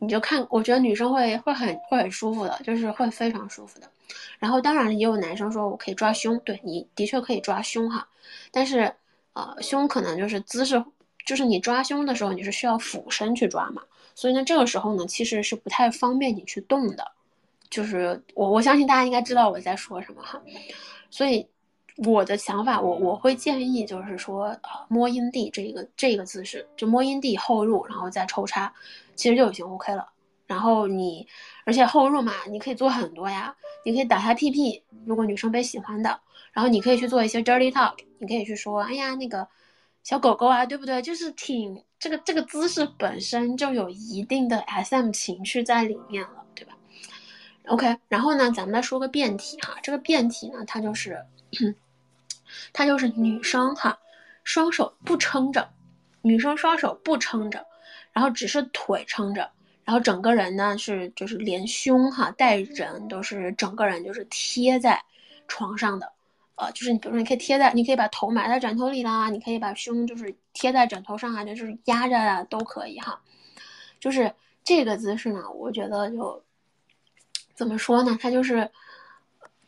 [0.00, 3.90] 你就看，我觉得女生会会很会很舒服的，就是会非常舒服的。
[4.38, 8.06] 然后当然也有男生说我可以抓胸，对你的确可以抓胸哈，
[8.50, 8.94] 但是
[9.32, 10.84] 呃胸可能就是姿势，
[11.24, 13.82] 就是你抓胸的时候你是需要俯身去抓嘛，
[14.14, 17.12] 所以呢这个时候呢其实是不太方便你去动的。
[17.70, 20.40] 就是我我相信大家应该知道我在说什么哈，
[21.10, 21.46] 所以。
[21.98, 28.72] 我的想法，我我会建议就是说，呃，摸阴蒂这个这个姿势，就摸阴蒂后入，然后再抽插，
[29.14, 30.08] 其实就已经 OK 了。
[30.46, 31.26] 然后你，
[31.64, 36.18] 而且后入嘛，你可以做很多呀，你可以打他屁屁，如果女生被喜欢的，
[36.52, 39.46] 然后你可以去做一些 dirty talk，你可以去说，哎呀，那个
[40.02, 41.02] 小狗狗啊，对不对？
[41.02, 46.72] 就是挺这个这个姿势本身就有一定的 SM 情绪在里面了，对吧
[47.68, 51.22] ？OK，然后呢，咱们再说个变体哈，这个变体呢，它就是。
[52.72, 53.98] 她就是女生哈，
[54.44, 55.70] 双手不撑着，
[56.20, 57.64] 女生双手不撑着，
[58.12, 59.50] 然后只是腿撑着，
[59.84, 65.02] 然后整个人呢是就是连胸哈带人都是整个人就是贴在
[65.48, 66.12] 床上的，
[66.56, 73.20] 呃，就是你比如说你可以贴在，你可以把头埋在枕头里啦，你可以把胸就是贴在枕头上啊，就是压着啊都可以哈，
[74.00, 74.34] 就是
[74.64, 76.42] 这个姿势呢，我觉得就
[77.54, 78.70] 怎么说呢，它就是。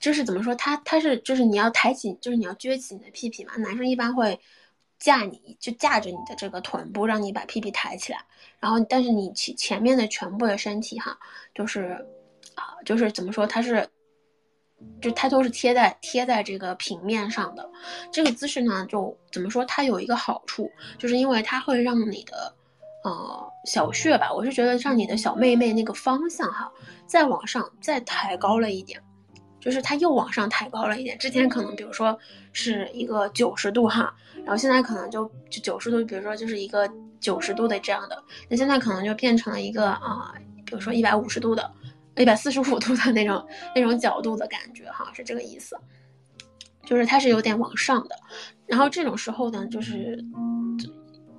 [0.04, 3.56] 就是怎么说，他他是就是你要抬起，就是你要撅起你的屁屁嘛。
[3.56, 4.38] 男生一般会
[4.98, 8.18] 架你就架着你的这个臀部，让你把屁屁抬起来。
[8.60, 11.18] 然后，但是你前前面的全部的身体哈，
[11.54, 12.06] 就是
[12.54, 13.88] 啊，就是怎么说，它是
[15.00, 17.66] 就它都是贴在贴在这个平面上的。
[18.12, 22.54] 这个姿势呢，就怎么说，它有一个好处，就是因为它会让你的
[23.04, 26.70] 呃小穴吧，我是觉得让你的小妹妹那个方向哈，
[27.06, 29.02] 再往上再抬高了一点。
[29.64, 32.16] 就是它又往上抬高了一点，之前可能比如说
[32.52, 36.86] 是一个九十度哈，然后现在可能就就九十度，比如说就是一个
[37.18, 40.34] 九十度的这样的，那现在可能就变成了一个啊，
[40.66, 41.72] 比如说一百五十度的，
[42.18, 43.42] 一百四十五度的那种
[43.74, 45.74] 那种角度的感觉哈，是这个意思，
[46.84, 48.14] 就是它是有点往上的，
[48.66, 50.22] 然后这种时候呢，就是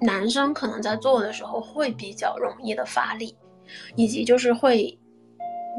[0.02, 3.38] 男生可能在做的时候会比较容易的发力，
[3.96, 4.98] 以及就是会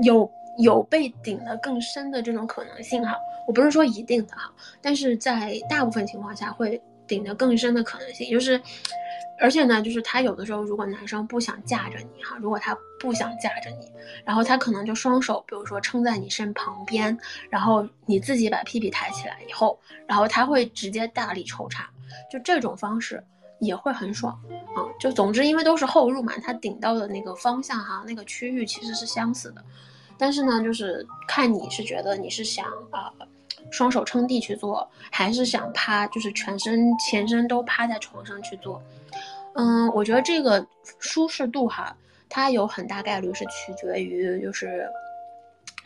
[0.04, 0.30] 有。
[0.58, 3.14] 有被顶得更深的这种可能性哈，
[3.46, 8.60] 我不是说一定的哈，但是在大部分情况下会顶得更深的可能性，就是，
[9.38, 13.92] 而且呢，就是他有的时候如果男生不想架着你哈，如果他不想架着你，
[14.24, 17.16] 然后他可能就双手，比如说撑在你身旁边，
[17.50, 21.88] 然后你自己把屁屁抬起来以后，然后他会直接大力抽插，
[22.30, 23.22] 就这种方式
[23.60, 24.32] 也会很爽
[24.74, 29.62] 啊，就总之因为都是后入嘛，他顶到的那个方向哈，那个区域其实是相似的。
[30.18, 33.12] 但是呢，就是看你是觉得你是想啊，
[33.70, 38.82] 双手撑地去做，还是想趴，就是全身前身都趴在床上去做。
[39.54, 40.66] 嗯，我觉得这个
[40.98, 41.96] 舒适度哈，
[42.28, 44.88] 它有很大概率是取决于，就是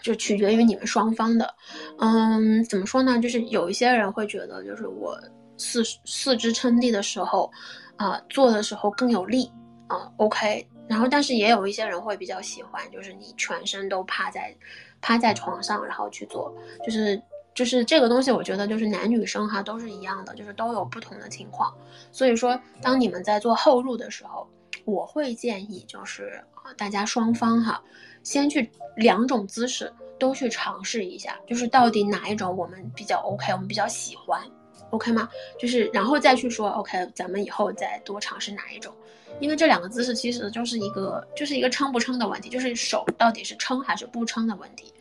[0.02, 1.54] 就取决于你们双方的。
[1.98, 3.18] 嗯，怎么说呢？
[3.20, 5.18] 就是有一些人会觉得，就是我
[5.56, 7.50] 四四肢撑地的时候，
[7.96, 9.50] 啊，做的时候更有力
[9.86, 10.10] 啊。
[10.16, 10.66] OK。
[10.90, 14.52] 然后，但是也有一些人会比较喜欢，就是你全身都趴在，
[15.00, 16.52] 趴在床上，然后去做，
[16.84, 17.22] 就是
[17.54, 21.72] 就是这个东西，我觉得就是男女生哈都是一样的，就是都有不同的情况。
[22.10, 24.44] 所以说，当你们在做后入的时候，
[24.84, 26.42] 我会建议就是
[26.76, 27.80] 大家双方哈，
[28.24, 34.42] 先去两种姿势都去尝试一下，就是到底哪一种我们比较 OK，我们比较喜欢
[34.90, 35.28] ，OK 吗？
[35.56, 38.92] 就是然后再去说 OK，咱们以后再多尝试哪一种。
[39.40, 44.92] 因为这两个姿势其实就是一个，就是一个撑不撑的问题，就是手到底是撑还是不撑的问题。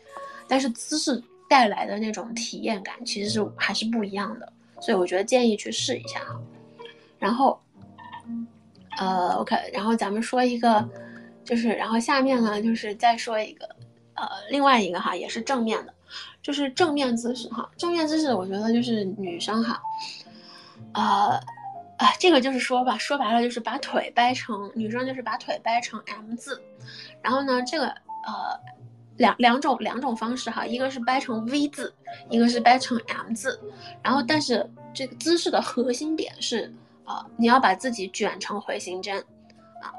[0.48, 6.40] 但是姿势带来的那种体验感其实是还是不一样的，所以我觉得建议去试一下哈。
[7.20, 7.62] 然后，
[8.98, 10.88] 呃，OK，然后咱们说一个，
[11.44, 13.66] 就是然后下面呢就是再说一个，
[14.16, 15.94] 呃，另外一个哈也是正面的，
[16.42, 19.82] 就是正面姿势哈，正面姿势我觉得就是女生哈，
[20.94, 21.40] 呃。
[22.00, 26.62] 啊，这个就是说吧，说白了就是把腿掰成女生就是把腿掰成 M 字，
[27.22, 28.58] 然后呢，这个呃
[29.18, 31.93] 两两种两种方式哈，一个是掰成 V 字，
[32.30, 33.60] 一个是掰成 M 字，
[34.02, 36.74] 然后但是这个姿势的核心点是
[37.04, 39.20] 啊，你要把自己卷成回形针，
[39.82, 39.91] 啊，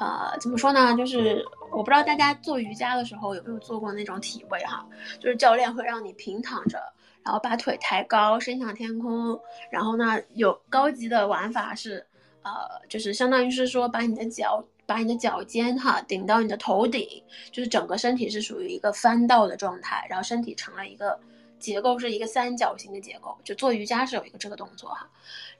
[0.00, 0.96] 呃，怎么说呢？
[0.96, 4.84] 就是我不知道大家做瑜伽的时候有没有做过那种体位哈，
[5.20, 6.82] 就是教练会让你平躺着。
[7.24, 9.38] 然后把腿抬高，伸向天空。
[9.70, 12.06] 然后呢，有高级的玩法是，
[12.42, 12.50] 呃，
[12.88, 17.06] 就是相当于是说，把你的脚，把你的脚尖哈顶到你的头顶，
[17.52, 21.18] 就是整个身体是属于一个翻倒的状态，然后身体成了一个
[21.58, 23.36] 结构是一个三角形的结构。
[23.44, 25.06] 就做瑜伽是有一个这个动作哈，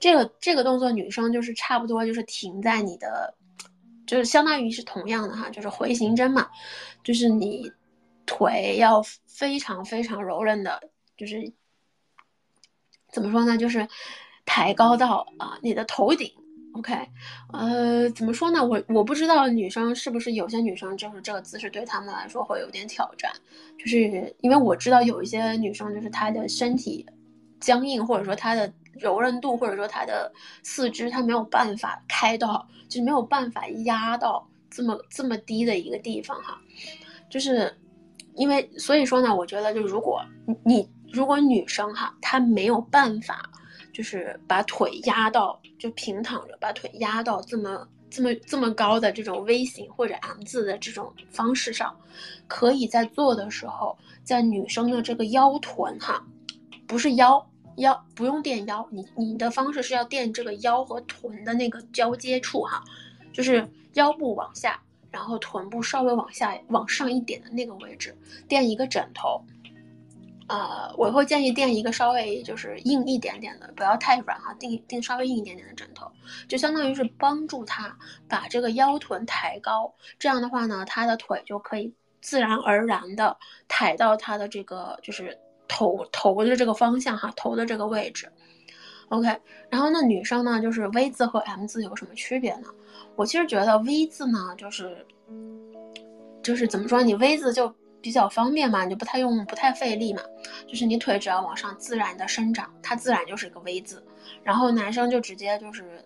[0.01, 3.35] 这个这个动作女生就是差不多就是停在你的，
[4.07, 6.49] 就是相当于是同样的哈，就是回形针嘛，
[7.05, 7.71] 就是你
[8.25, 10.81] 腿要非常非常柔韧的。
[11.19, 11.53] 就是
[13.12, 13.59] 怎么说呢？
[13.59, 13.87] 就是
[14.47, 16.33] 抬高到啊你的头顶
[16.75, 16.95] ，OK，
[17.53, 18.64] 呃，怎么说呢？
[18.64, 23.33] 我我不知道女生是不是有些女生就是这个姿势对她们来说会有点挑战，
[23.79, 27.05] 就是因为我知道有一些女生就是她的身体
[27.61, 36.61] 僵硬，或者说她的柔韧度，或者说她的四肢她没有办法开到，就是没有办法压到这么这么低的一个地方哈，
[37.29, 37.77] 就是
[38.35, 40.23] 因为所以说呢，我觉得就如果
[40.64, 40.89] 你。
[41.13, 43.51] 如果女生哈，她没有办法，
[43.93, 51.95] 就是把腿压到就平躺着，把腿压到这么这么这么高的这种 V 型或者 M 字的这种方式上，
[52.47, 56.25] 可以在做的时候，在女生的这个腰臀哈，
[56.87, 57.45] 不是腰
[57.77, 62.83] 腰不用垫腰，你你的方式是要垫这个腰和臀的那个交接处哈，
[63.33, 64.81] 就是腰部往下，
[65.11, 69.43] 然后臀部稍微往下往上一点的那个位置，垫一个枕头。
[70.49, 76.11] 呃，我会建议垫一个稍微就是硬一点点的，不要太软哈，垫垫稍微硬一点点的枕头，
[76.49, 77.94] 就相当于是帮助他
[78.26, 79.94] 把这个腰臀抬高。
[80.18, 81.92] 这样的话呢，他的腿就可以
[82.22, 83.36] 自然而然的
[83.68, 85.38] 抬到他的这个就是
[85.68, 88.32] 头头的这个方向哈，头的这个位置。
[89.11, 89.28] OK，
[89.68, 92.68] 然后呢，女生呢，就是 V 字和 M 字有什么区别呢？
[93.16, 95.07] 我其实觉得 V 字呢，就是
[96.42, 97.70] 就是怎么说，你 V 字就。
[98.01, 100.22] 比较方便嘛，你就不太用，不太费力嘛。
[100.66, 104.05] 就是你腿只要往上自然的生长，它自然就是一个 V 字。
[104.42, 106.05] 然后男生就直接就是，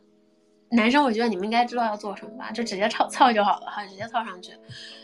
[0.71, 4.53] 男生我觉得你们应该知道要做什么吧，就直接操操就好了哈，直接操上去。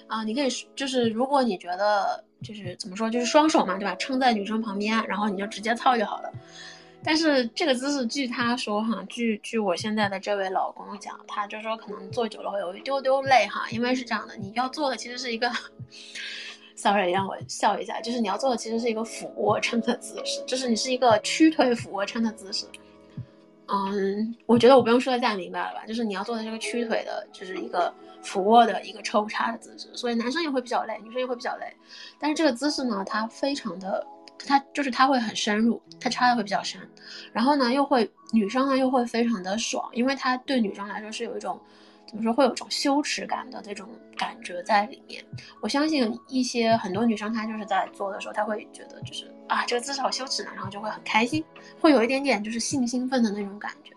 [0.07, 3.95] 啊，你可以就是如果你觉得就是怎么说，就是双手嘛，对吧？
[3.97, 6.32] 撑在女生旁边，然后你就直接操就好了。
[7.05, 15.51] 但是这个姿势，据他说哈，据据我现在的这位老公讲，他就说可能坐久了会有一丢丢累哈，因为是这样的，你要做的其实是一个。
[16.79, 22.66] Sorry，让我笑一下，就是你要做的其实是一个俯卧撑的姿势，就是你是一个屈腿俯卧撑的姿势。
[23.66, 25.85] 嗯，我觉得我不用说的再明白了吧？
[25.87, 31.66] 就是你要做的这个屈腿的，就是一个俯卧的一个抽插的姿势，所以男生也会比较累，女生也会比较累。
[32.16, 34.07] 但是这个姿势呢，它非常的，
[34.47, 36.81] 它就是它会很深入，它插的会比较深，
[37.33, 41.61] 然后呢又会女生呢又会非常的爽，因为它对女生来说是有一种。
[42.09, 43.87] 怎么说会有种羞耻感的这种
[44.17, 45.23] 感觉在里面？
[45.61, 51.45] 我相信一些很多女生她就是在做的时候，她会觉得就是啊这个姿势好羞耻呢，然后就会很开心，
[51.81, 53.93] 会有一点点就是性兴奋的那种感觉。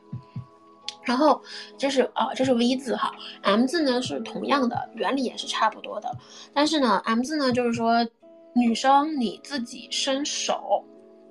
[1.04, 1.42] 然后
[1.80, 6.16] 这是啊这是 V 字哈，M 字呢是同样的原理也是差不多的，
[6.54, 8.08] 但是呢 M 字呢就是说
[8.54, 10.86] 女生你自己伸手，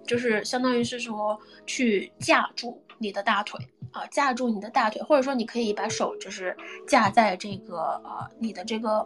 [0.04, 3.58] 就是相当于是说去架住你的大腿。
[3.92, 9.04] 啊，架住你的大腿，或者说你可以把手就是架在这个呃你的这个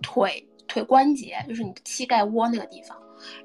[0.00, 2.96] 腿腿关节，就是你的膝盖窝那个地方。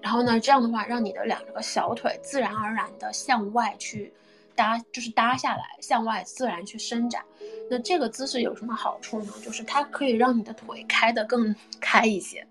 [0.01, 4.13] 然后呢，这样的话让你的两个小腿自然而然的向外去
[4.55, 7.21] 搭，就是搭下来，向外自然去伸展。
[7.69, 9.33] 那这个姿势有什么好处呢？
[9.43, 12.47] 就是它可以让你的腿开得更 开一些，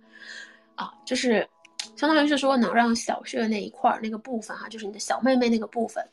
[0.75, 1.49] 啊，就是
[1.97, 6.07] 相当于是说能让小穴那一块儿那个部分哈，就是你的小妹妹那个部分，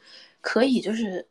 [0.43, 1.27] 可以就是。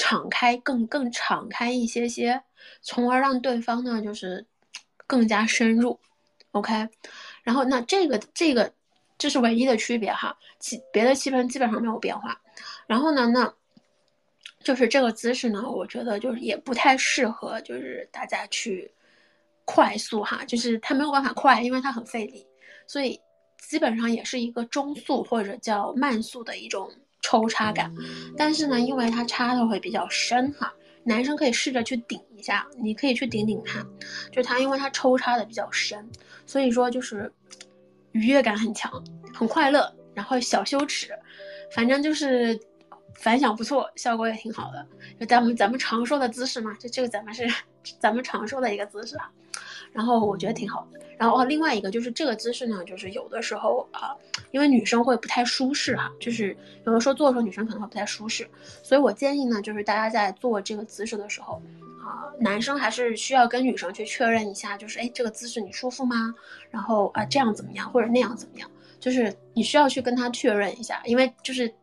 [0.00, 2.40] 敞开更更敞开一些些，
[2.82, 4.46] 从而让对方呢就是
[5.08, 5.98] 更加深入
[6.52, 6.88] ，OK，
[7.42, 8.72] 然后那这个这个
[9.18, 12.40] 这是唯一的区别哈，其别的气氛基本上没有变化。
[12.86, 13.52] 然后呢，那
[14.62, 18.88] 就是这个姿势呢，我觉得就是也不太适合就是大家去
[19.64, 22.46] 快速哈，就是它没有办法快，因为它很费力，
[22.86, 23.20] 所以
[23.58, 26.88] 基本上也是一个中速或者叫慢速的一种。
[27.28, 27.92] 抽插感，
[28.38, 30.72] 但是呢，因为它插的会比较深哈，
[31.04, 33.86] 男生可以试着去顶一下，你可以去顶顶它，
[34.32, 36.08] 就它因为它抽插的比较深，
[36.46, 37.30] 所以说就是
[38.12, 38.90] 愉悦感很强，
[39.34, 41.10] 很快乐，然后小羞耻，
[41.70, 42.58] 反正就是
[43.16, 44.86] 反响不错，效果也挺好的。
[45.20, 47.46] 就咱们咱们常说的姿势嘛，就这个咱们是
[48.00, 49.30] 咱们常说的一个姿势啊。
[49.98, 51.00] 然后我觉得挺好的。
[51.16, 54.14] 然后另外一个就是这个姿势呢，就是有的时候啊，
[54.52, 58.48] 因为女生会不太舒适哈，就是有的时候做的时候女生可能会不太舒适，
[58.80, 61.60] 所以我建议呢，就是大家在做这个姿势的时候
[62.00, 66.32] 啊，男生还是需要跟女生去确认一下，就是哎，这个姿势你舒服吗？
[66.70, 68.70] 然后啊，这样怎么样，或者那样怎么样？
[69.00, 71.74] 就是你需要去跟他确认一下，因为就是，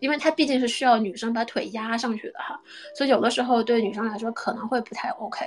[0.00, 2.60] 因为他毕竟是需要女生把腿压上去的哈，
[2.94, 5.46] 所以有的时候对女生来说可能会不太 OK。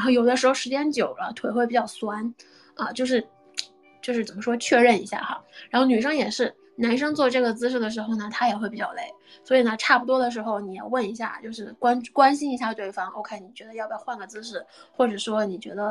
[0.00, 2.34] 然后有的时候时间久了腿会比较酸，
[2.74, 3.22] 啊，就是，
[4.00, 5.44] 就是怎么说确认一下哈。
[5.68, 9.02] 然后女生也是，男生做这个姿势的时候呢，他也会比较累，
[9.44, 13.10] 所以呢，差不多的时候你要问一下，就是关关心一下对方。
[13.10, 14.64] OK，你觉得要不要换个姿势？
[14.90, 15.88] 或者说你觉得，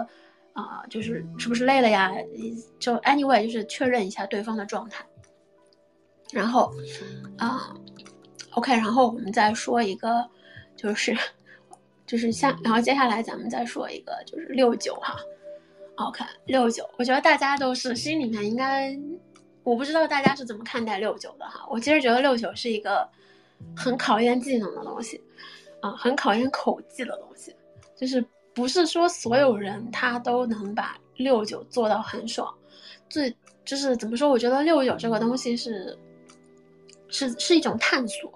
[0.53, 2.11] 啊，就是是不是累了呀？
[2.79, 5.05] 就 anyway，就是确认一下对方的状态。
[6.31, 6.73] 然后，
[7.37, 7.75] 啊
[8.53, 10.27] ，OK，然后我们再说一个，
[10.75, 11.15] 就是。
[12.09, 15.15] 就是像，然后接下来咱们再说一个，就是六九哈
[15.97, 18.97] ，OK，六九，我觉得大家都是心里面应该，
[19.61, 21.67] 我不知道大家是怎么看待六九的哈。
[21.69, 23.07] 我其实觉得六九是一个
[23.75, 25.21] 很考验技能的东西，
[25.81, 27.55] 啊，很考验口技的东西，
[27.95, 32.51] 就是不是说所有人他都能把六九做到很爽，
[33.07, 33.31] 最
[33.63, 34.29] 就是怎么说？
[34.29, 35.95] 我觉得六九这个东西是，
[37.07, 38.33] 是是一种探索。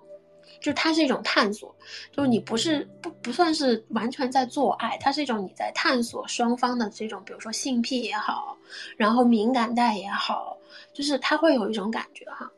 [0.63, 1.75] 就它是一种探索，
[2.09, 8.57] 就是你不是不不算是完全在做爱，它是一种你在探索双方的这种，比如说性癖也好，
[8.95, 10.57] 然后敏感带也好，
[10.93, 12.49] 就是它会有一种感觉哈。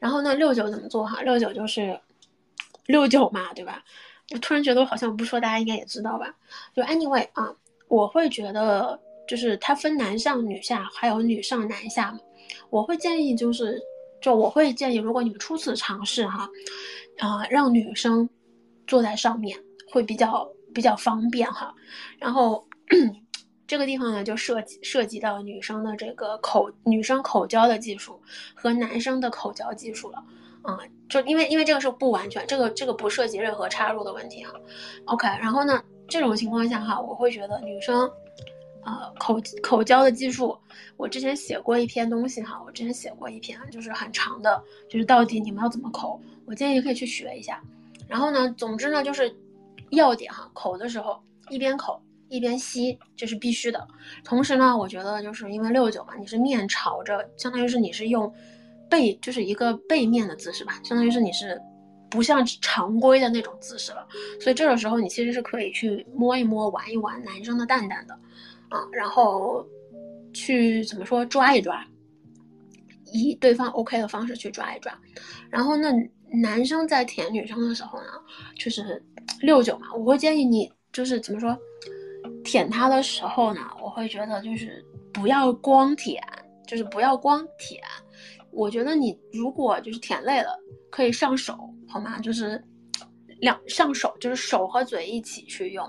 [0.00, 1.22] 然后呢，六九怎么做哈？
[1.22, 1.98] 六九就是
[2.86, 3.84] 六九嘛，对吧？
[4.32, 6.34] 我突然觉得我好像不说，大家应该也知道吧？
[6.74, 7.54] 就 anyway 啊，
[7.86, 8.98] 我会觉得
[9.28, 12.18] 就是它分男上女下，还有女上男下嘛。
[12.70, 13.80] 我会建议就是，
[14.20, 16.48] 就我会建议，如果你们初次尝试哈。
[17.18, 18.28] 啊，让女生
[18.86, 19.58] 坐在上面
[19.90, 21.74] 会比较比较方便哈。
[22.18, 22.66] 然后
[23.66, 28.20] 这个地方呢，就涉及涉及到女生的这个口女生口交的技术
[28.54, 30.22] 和男生的口交技术了。
[30.62, 34.54] 啊，就因为因为这个是不完全，这个这个不涉及任何插入的问题哈。
[35.06, 38.08] OK，然后呢，这种情况下哈，我会觉得女生。
[38.84, 40.56] 呃，口口交的技术，
[40.96, 44.60] 我之前写过一篇东西哈，我之前写过一篇，就是很长的，
[44.90, 47.62] 就是到底你们要怎么口，我建议可以去学一下。
[48.08, 49.32] 然后呢，总之呢，就是
[49.90, 53.86] 要点哈，口的时候一边口一边吸，这是必须的。
[54.24, 58.34] 同时呢，我觉得就是因为六九嘛，你是面朝着，相当于是你是用
[58.90, 61.60] 背，就是一个背面的姿势吧，相当于是你是
[62.10, 64.06] 不像常规的那种姿势了，
[64.40, 68.18] 所以这个时候你其实是可以去摸一摸、玩一玩男生的蛋蛋的。
[68.72, 69.62] 啊，然后
[70.32, 71.86] 去怎么说抓一抓，
[73.12, 74.98] 以对方 OK 的方式去抓一抓，
[75.50, 75.92] 然后那
[76.32, 78.06] 男生在舔女生的时候呢，
[78.56, 79.04] 就是
[79.42, 81.54] 六九嘛，我会建议你就是怎么说，
[82.42, 86.22] 舔他的时候呢，我会觉得就是不要光舔，
[86.66, 87.82] 就是不要光舔，
[88.50, 90.58] 我觉得你如果就是舔累了，
[90.90, 92.18] 可以上手，好吗？
[92.20, 92.64] 就是
[93.40, 95.86] 两上手，就是手和嘴一起去用，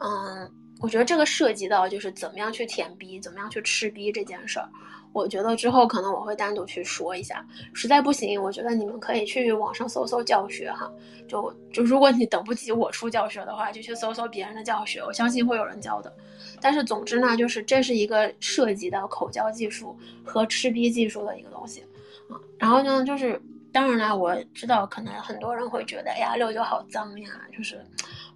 [0.00, 0.52] 嗯。
[0.80, 4.68] 我觉得这个涉及到就是怎么样去舔逼，怎么样去吃逼这件事儿。
[5.12, 7.44] 我觉得之后可能我会单独去说一下。
[7.72, 10.90] 实在不行，我觉得你们可以去网上搜搜教学哈。
[11.26, 16.14] 就就如果你等不及我出教学的话，就去搜搜别人的教学，我相信会有人教的。
[16.60, 21.82] 但是总之呢，就是这是一个涉及到口交技术和吃逼技术的一个东西
[22.28, 22.38] 啊。
[22.58, 23.40] 然后呢，就是
[23.72, 27.84] 当然了，我知道可能很多人会觉得，哎呀，六九好脏呀，就是。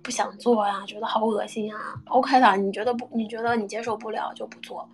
[0.03, 1.77] 不想做呀，觉得好恶心呀。
[2.07, 3.09] OK 的，你觉得不？
[3.13, 4.89] 你觉得你接受不了就不做。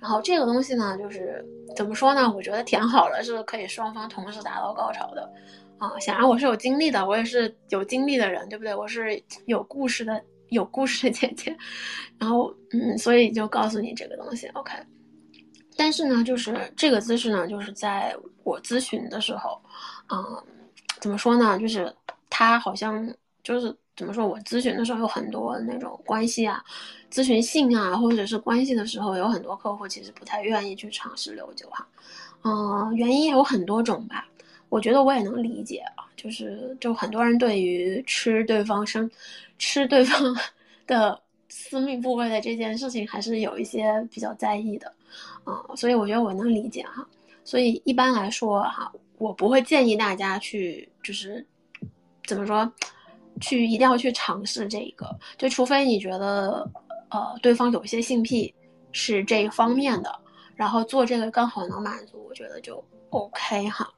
[0.00, 1.44] 然后这个东西呢，就是
[1.76, 2.32] 怎么说呢？
[2.34, 5.32] 我觉得填好了是可以双方同时达到高潮的
[5.78, 5.98] 啊。
[5.98, 8.74] 显然我是有经历的，我也是有经历的人，对不对？
[8.74, 11.56] 我是有故事的，有故事的姐姐。
[12.18, 14.72] 然后嗯，所以就告诉你这个东西 OK。
[15.76, 19.60] 但是呢，就是这个姿势呢，就是在我咨询的时候，
[20.08, 20.22] 嗯，
[21.00, 21.58] 怎么说呢？
[21.58, 21.92] 就是
[22.28, 23.12] 他好像
[23.44, 23.76] 就是。
[23.96, 24.26] 怎么说？
[24.26, 26.60] 我咨询的时候有很多那种关系啊，
[27.12, 31.86] 咨询性啊，或者是关系的时候，有很多客户其实不太愿意去尝试六九哈，
[32.42, 34.26] 嗯，原因有很多种吧。
[34.68, 39.08] 我觉得我也能理解啊，就是就很多人对于吃对方生，
[39.60, 40.36] 吃对方
[40.88, 44.92] 的私密部位的这件事情，还是有一些比较在意的
[45.44, 47.06] 啊，所以我觉得我能理解哈。
[47.44, 51.46] 所以一般来说哈，我不会建议大家去，就是
[52.26, 52.68] 怎么说？
[53.40, 55.06] 去一定要去尝试这个，
[55.36, 56.68] 就除非你觉得
[57.10, 58.54] 呃对方有些性癖
[58.92, 60.14] 是这一方面的，
[60.54, 63.88] 然后做这个刚好能满足，我觉得就 OK 哈。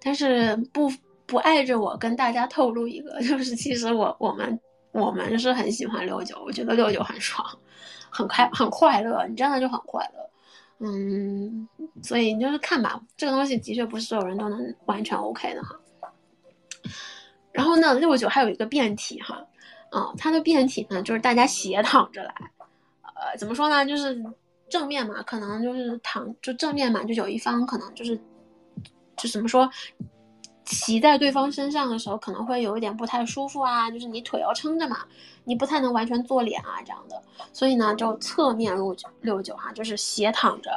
[0.00, 0.90] 但是不
[1.26, 4.58] 不碍着我跟大家透露一个，就是其实我我们
[4.92, 7.44] 我们是很喜欢六九，我觉得六九很爽，
[8.08, 10.30] 很开很快乐，你真的就很快乐，
[10.86, 11.68] 嗯，
[12.02, 15.78] 所以你就是看吧，这个东西的确不是所有人都能完全 OK 的哈。
[17.52, 19.44] 然后呢，六九还有一个变体哈，
[19.90, 22.34] 啊，它的变体呢就是大家斜躺着来，
[23.14, 24.22] 呃，怎么说呢，就是
[24.68, 28.20] 正面嘛，可能就是躺就正面嘛，就有一方可能就是。
[29.20, 29.68] 就怎么说，
[30.64, 35.04] 骑在对方身上的时候可能会有一点不太舒服啊，就是你腿要撑着嘛，
[35.42, 37.20] 你不太能完全坐脸啊这样的，
[37.52, 40.70] 所以呢就侧面入九六九哈，就是斜躺着，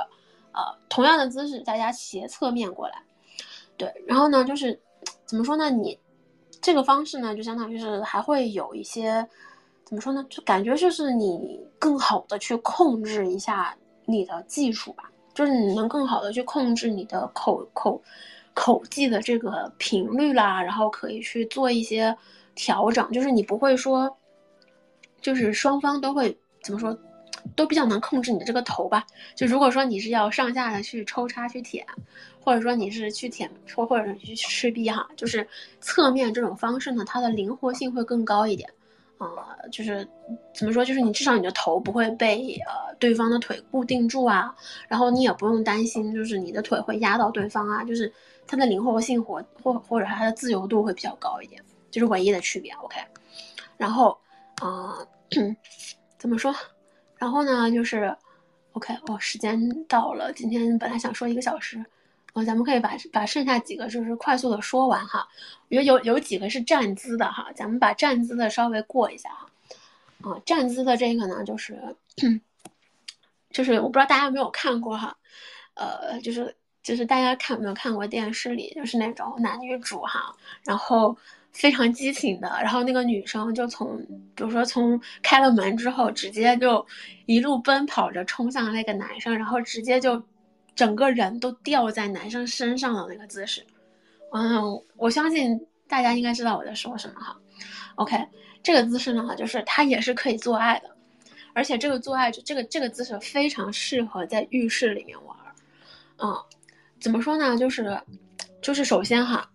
[0.53, 3.03] 呃，同样的姿势，大家斜侧面过来，
[3.77, 4.81] 对，然后呢就是
[5.27, 5.95] 怎么说呢，你
[6.61, 9.27] 这个方式呢就相当于是还会有一些
[9.83, 18.01] 怎么说呢，就感觉就是你更好的去控制一下你的技术吧，就是你能更好的去控制你的口口。
[18.53, 22.13] 口技的这个频率啦，然后可以去做一些
[22.53, 24.13] 调整，就是你不会说，
[25.21, 26.95] 就是双方都会怎么说，
[27.55, 29.05] 都比较能控制你的这个头吧。
[29.35, 31.85] 就如果说你是要上下的去抽插去舔，
[32.43, 35.47] 或者说你是去舔或或者去吃逼哈，就是
[35.79, 38.69] 侧面这种方式呢，它的灵活性会更高一点。
[39.17, 39.27] 啊，
[39.71, 40.07] 就是
[40.53, 44.55] 怎么说，就是你至少你的头不会被呃对方的腿固定住啊，
[44.87, 48.11] 然后你也不用担心，就是你的腿会压到对方啊，就是。
[48.47, 52.73] 它的灵活性或或或者它的自由度会比较高一点，这是唯一的区别。
[52.73, 52.99] OK，
[53.77, 54.17] 然后，
[54.61, 54.97] 啊，
[56.19, 56.53] 怎么说？
[57.21, 58.17] 然后呢，就是
[58.71, 61.77] OK，哦，时间到了，今天本来想说一个小时，
[62.33, 65.27] 哦，咱们可以把把剩下几个就是快速的说完哈。
[65.67, 69.47] 有有有几个是站姿的哈，咱们把站姿的稍微过一下哈。
[70.23, 71.95] 啊，站姿的这个呢，就是
[73.51, 75.15] 就是我不知道大家有没有看过哈，
[75.75, 76.55] 呃，就是。
[76.83, 81.15] 就是大家看有没有看过电视里，就是那种男女主哈，然后
[81.53, 83.97] 非常激情的，然后那个女生就从，
[84.35, 86.85] 比如说从开了门之后，直接就
[87.25, 90.21] 一路奔跑着冲向那个男生，然后直接就
[90.75, 93.65] 整个人都掉在男生身上的那个姿势。
[94.31, 97.37] 嗯，我相信大家应该知道我在说什么哈。
[97.95, 98.17] OK，
[98.63, 100.89] 这个姿势呢，就是它也是可以做爱的，
[101.53, 105.35] 而且这个做爱这个这个姿势非常适合在浴室里面玩。
[106.17, 106.35] 嗯。
[106.99, 107.57] 怎么说呢？
[107.57, 107.99] 就是，
[108.61, 109.49] 就是首先哈，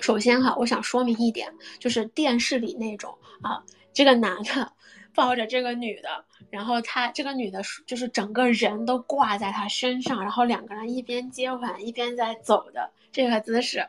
[0.00, 4.72] 首先哈，我想说明一点，就是电视里那种啊，这个男的
[5.14, 13.86] 抱着这个女的，然后他这个女的就是整个人都挂在他身上，然后两个人一边接吻一边在走的这个姿势，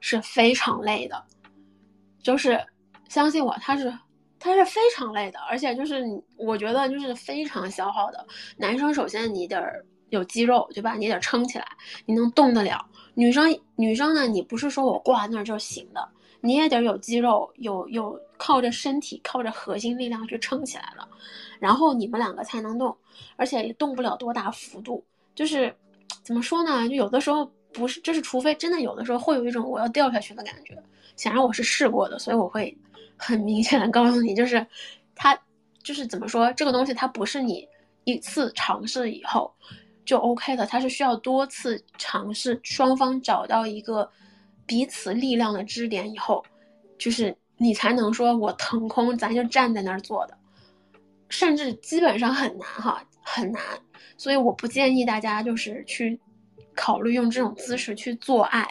[0.00, 1.24] 是非常累的，
[2.22, 2.64] 就是
[3.08, 3.92] 相信我，他是
[4.38, 6.04] 他是非常累的，而且就是
[6.36, 8.26] 我觉得就是非常消耗的。
[8.56, 9.84] 男生首先你得。
[10.10, 10.94] 有肌肉对吧？
[10.94, 11.66] 你得撑起来，
[12.06, 12.86] 你能动得了。
[13.14, 16.06] 女生女生呢，你不是说我挂那儿就行的，
[16.40, 21.08] 你也得有肌肉，有有靠着身体，靠着核心力量去撑起来了，
[21.58, 22.96] 然后你们两个才能动，
[23.36, 25.02] 而且也动不了多大幅度。
[25.34, 25.74] 就是
[26.22, 26.88] 怎么说呢？
[26.88, 30.76] 就有的时候不是，就是除非真的有的时候会有一种我要掉下去的感觉。
[31.16, 32.76] 显然我是试过的，所以我会
[33.16, 34.66] 很明显的告诉你，就是
[35.14, 35.38] 它
[35.82, 37.66] 就是怎么说，这个东西它不是你
[38.02, 39.52] 一次尝试以后。
[40.04, 44.10] 就 OK 的，它是需要多次尝试，双方找到一个
[44.66, 46.44] 彼此力量的支点以后，
[46.98, 50.36] 就是你才能说我腾空，咱就站在那儿做的，
[51.28, 53.62] 甚至基本上很难哈，很难。
[54.16, 56.20] 所以我不建议大家就是去
[56.74, 58.66] 考虑用这种姿势去做爱，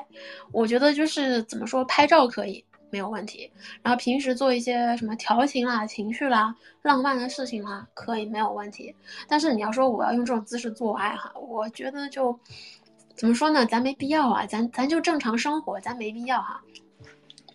[0.51, 2.63] 我觉得就是怎么说，拍照可以。
[2.93, 8.95] 没有问题，然后平时做一些什么调情啦、情绪啦、浪漫的事情啦，可以没有问题。
[9.27, 12.39] 但是你要说我要用这种姿势做爱哈，我觉得就
[13.15, 13.65] 怎么说呢？
[13.65, 16.61] 咱没必要啊，咱咱就正常生活，咱没必要哈。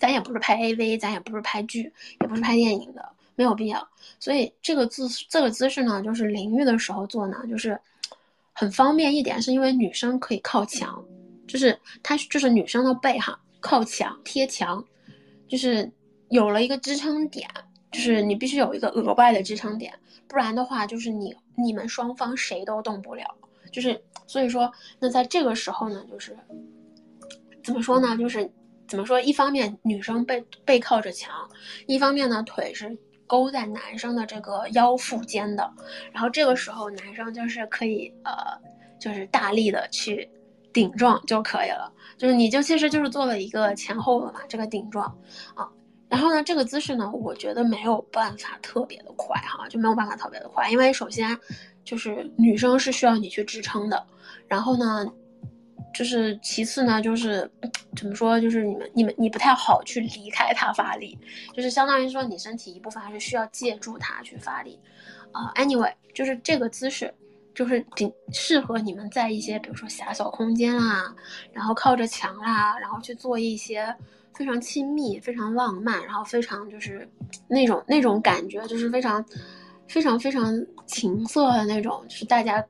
[0.00, 3.88] 咱也不是拍 AV，咱也不是拍剧，也不是拍电影的，没有必要。
[4.18, 7.80] 所以这个姿这个姿势呢，就是淋浴的时候做呢，就是
[8.52, 11.00] 很方便一点，是因为女生可以靠墙，
[11.46, 14.84] 就是它就是女生的背哈，靠墙贴墙。
[15.48, 15.90] 就是
[16.28, 17.48] 有了一个支撑点，
[17.90, 19.92] 就是你必须有一个额外的支撑点，
[20.28, 23.24] 不然的话，就是你你们双方谁都动不了。
[23.72, 26.36] 就是所以说，那在这个时候呢，就是
[27.64, 28.16] 怎么说呢？
[28.16, 28.50] 就是
[28.86, 29.20] 怎么说？
[29.20, 31.32] 一方面女生背背靠着墙，
[31.86, 32.96] 一方面呢腿是
[33.26, 35.70] 勾在男生的这个腰腹间的，
[36.12, 38.32] 然后这个时候男生就是可以呃，
[39.00, 40.28] 就是大力的去。
[40.70, 45.06] 顶撞就可以了，就是你就其实就是做了一个前后的嘛，这个顶撞，
[45.54, 45.66] 啊，
[46.08, 51.38] 然后呢，这个姿势呢，我觉得没有办法特别的快哈，就没有办法特别的快，因为首先
[51.84, 54.04] 就是女生是需要你去支撑的，
[54.48, 55.06] 然后呢，
[55.94, 57.48] 就是其次呢，就是
[57.96, 61.16] 怎么说，就是你们你们你不太好去离开它发力，
[61.54, 64.78] 就是相当于说你身体一部分还是需要借助它去发力，
[65.30, 67.14] 啊，anyway，就是这个姿势
[67.58, 71.12] 就是挺适合你们在一些比如说狭小空间啦，
[71.52, 73.92] 然后靠着墙啦，然后去做一些。
[74.34, 77.08] 非常亲密，非常浪漫，然后非常就是
[77.48, 79.24] 那种那种感觉，就是非常
[79.88, 80.54] 非常非常
[80.86, 82.64] 情色的那种，就是大家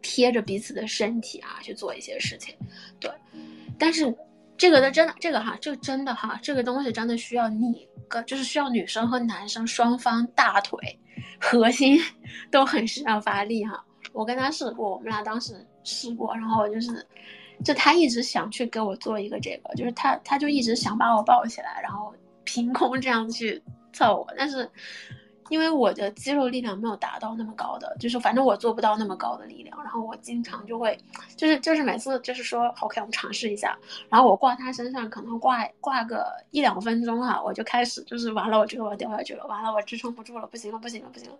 [0.00, 2.54] 贴着彼此的身体啊去做一些事情，
[2.98, 3.10] 对。
[3.78, 4.16] 但是
[4.56, 10.78] 这个的真的这个哈，这个真的哈，这个东西真的需要你个，就是需要女生和男生双方大腿
[11.38, 12.00] 核心
[12.50, 13.84] 都很需要发力哈。
[14.12, 17.06] 我跟他试过，我们俩当时试过，然后就是。
[17.62, 22.10] 就他一直想去给我做一个这个，就是他他就一直想把我抱起来，然后
[22.42, 24.66] 凭空这样去凑我，但是
[25.50, 30.98] 因为我的肌肉力量没有达到那么高的，就是反正我做不到那么高的力量，然后我经常就会，
[31.36, 41.36] 就是就是每次就是说 OK 我们尝试一下，然后我挂他身上可能挂挂个一两分钟哈，我就开始就是完了我这个我掉下去了，完了我支撑不住了，不行了不行了不行了，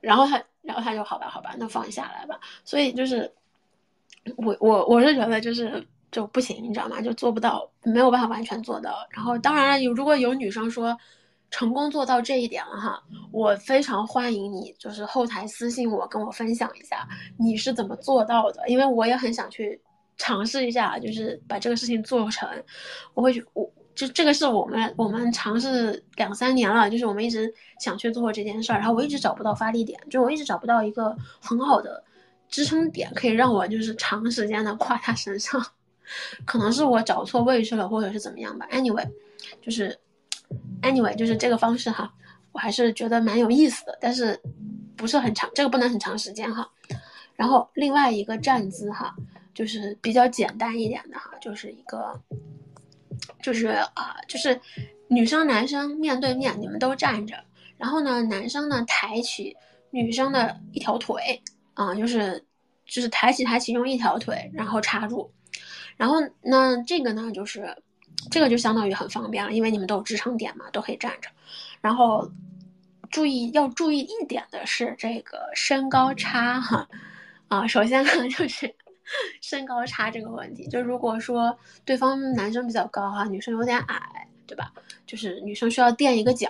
[0.00, 3.32] 然后他然后他就好吧好吧那放下来吧，所以就是。
[4.36, 7.00] 我我我是觉得就是就不行，你知道吗？
[7.00, 9.04] 就做不到，没有办法完全做到。
[9.10, 10.96] 然后当然了，有如果有女生说
[11.50, 13.02] 成功做到这一点了哈，
[13.32, 17.04] 我非常欢迎你，就是后台私信我，跟我分享一下
[17.36, 19.80] 你是怎么做到的，因为我也很想去
[20.16, 22.48] 尝试一下，就是把这个事情做成。
[23.14, 32.02] 我会去，我就这个是我们我们尝试两三年了，就是我们一直想去做这件事儿，然后我一直找不到发力点，就我一直找不到一个很好的。
[32.48, 35.58] 支撑点可以让我就是长时间的跨他身上，
[36.44, 38.68] 可能是我找错位置了，或者是怎么样吧。
[38.70, 39.08] Anyway，
[39.62, 39.98] 就是
[40.82, 42.12] Anyway，就是这个方式哈，
[42.52, 44.38] 我还是觉得蛮有意思的，但是
[44.96, 46.70] 不是很长，这个不能很长时间哈。
[47.36, 49.16] 然后另外一个站姿哈，
[49.54, 52.20] 就是比较简单一点的哈，就是一个，
[53.42, 54.60] 就是啊，就是
[55.08, 57.36] 女生男生面对面，你们都站着，
[57.76, 59.56] 然后呢，男生呢抬起
[59.90, 61.40] 女生的一条腿。
[61.74, 62.38] 啊，就是，
[62.84, 65.32] 就是抬起抬起，用一条腿，然后插住，
[65.96, 67.74] 然后那这个呢，就是，
[68.30, 71.30] 这个就相当于很方便了，因为你们都有支撑点嘛，都可以站着。
[71.80, 72.30] 然后
[73.10, 76.86] 注意要注意一点的是这个身高差哈，
[77.48, 78.72] 啊，首先呢就是
[79.42, 84.72] 身高差这个问题，就如果说对方男生比较高哈，女生有点矮，对吧？
[85.06, 86.48] 就是女生需要垫一个脚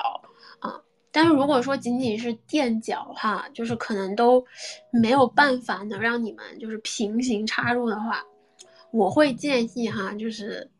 [0.60, 0.80] 啊。
[1.10, 4.44] 但是如果说仅仅是垫脚哈，就是可能都
[4.90, 8.22] 没有办法能让你们就是平行插入的话，
[8.92, 10.70] 我会建议哈，就是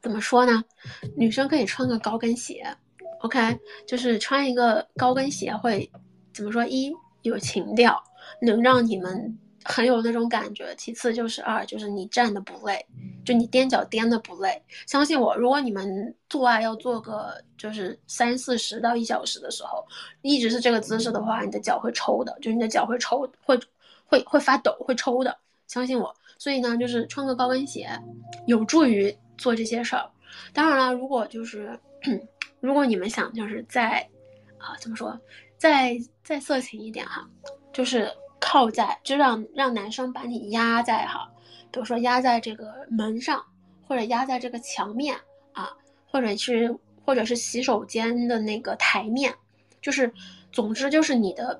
[0.00, 0.64] 怎么说呢？
[1.16, 2.64] 女生可以穿个高跟鞋
[3.20, 5.90] ，OK，就是穿一个高跟鞋会
[6.32, 6.64] 怎么说？
[6.66, 6.92] 一
[7.22, 8.02] 有情调，
[8.40, 9.38] 能让你们。
[9.64, 10.74] 很有那种感觉。
[10.76, 12.84] 其次就是二，就是你站的不累，
[13.24, 14.62] 就你踮脚踮的不累。
[14.86, 19.84] 相信我，如果你们做爱要做个就是三四十到一小时的时候，
[20.22, 23.58] 一直是这个姿势的话，你的脚会抽的，就是你的脚会抽，会
[24.04, 25.36] 会会发抖，会抽的。
[25.66, 26.14] 相信我。
[26.38, 27.88] 所以呢，就是穿个高跟鞋，
[28.46, 30.10] 有助于做这些事儿。
[30.52, 31.78] 当然了，如果就是
[32.60, 34.00] 如果你们想就是再
[34.58, 35.18] 啊怎么说，
[35.56, 37.28] 再再色情一点哈，
[37.72, 38.10] 就是。
[38.44, 41.30] 靠在，就让让男生把你压在哈，
[41.70, 43.40] 比如说压在这个门上，
[43.86, 45.16] 或者压在这个墙面
[45.52, 45.70] 啊，
[46.10, 49.32] 或者是或者是洗手间的那个台面，
[49.80, 50.12] 就是
[50.50, 51.58] 总之就是你的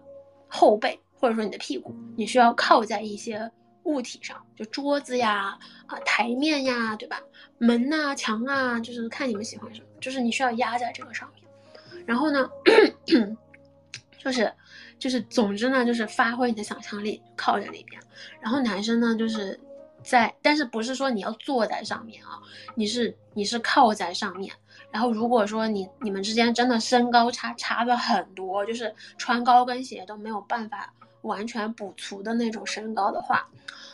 [0.48, 3.48] 后背或者说你的屁股，你需要靠在一些
[3.84, 5.56] 物体上，就桌子呀
[5.86, 7.20] 啊台面呀，对吧？
[7.58, 12.50] 门呐墙啊，就是看你们喜欢什么，就是你需要压在这个上面，然后呢，
[14.18, 14.52] 就是。
[15.02, 18.00] 就是，总之呢，就是发挥你的想象力，靠在里边。
[18.40, 19.58] 然后男生呢，就是
[20.04, 22.38] 在，但是不是说你要坐在上面啊？
[22.76, 24.54] 你是你是靠在上面。
[24.92, 33.44] 然后如果说你你们之间真的身高差差的很多，就是穿高跟鞋都没有办法完全补足的那种身高的话，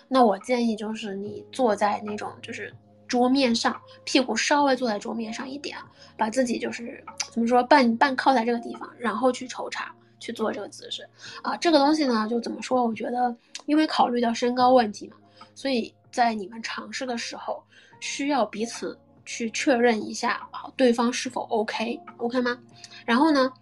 [0.09, 2.71] 那我建议就是你坐在那种就是
[3.07, 5.79] 桌面上，屁股稍微坐在桌面上一点，
[6.19, 7.03] 把自己就是
[7.33, 9.91] 怎么说半半靠在这个地方，然后去抽插。
[10.19, 11.09] 去做这个姿势
[11.43, 12.85] 啊，这个东西呢，就怎么说？
[12.85, 13.35] 我觉得，
[13.67, 15.17] 因为考虑到身高问题嘛，
[15.55, 17.63] 所以在你们尝试的时候，
[18.01, 22.59] 需要彼此去确认一下啊，对方是否 OK，OK 吗？
[23.05, 23.53] 然后呢，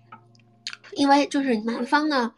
[0.93, 2.33] 因为就是男方呢，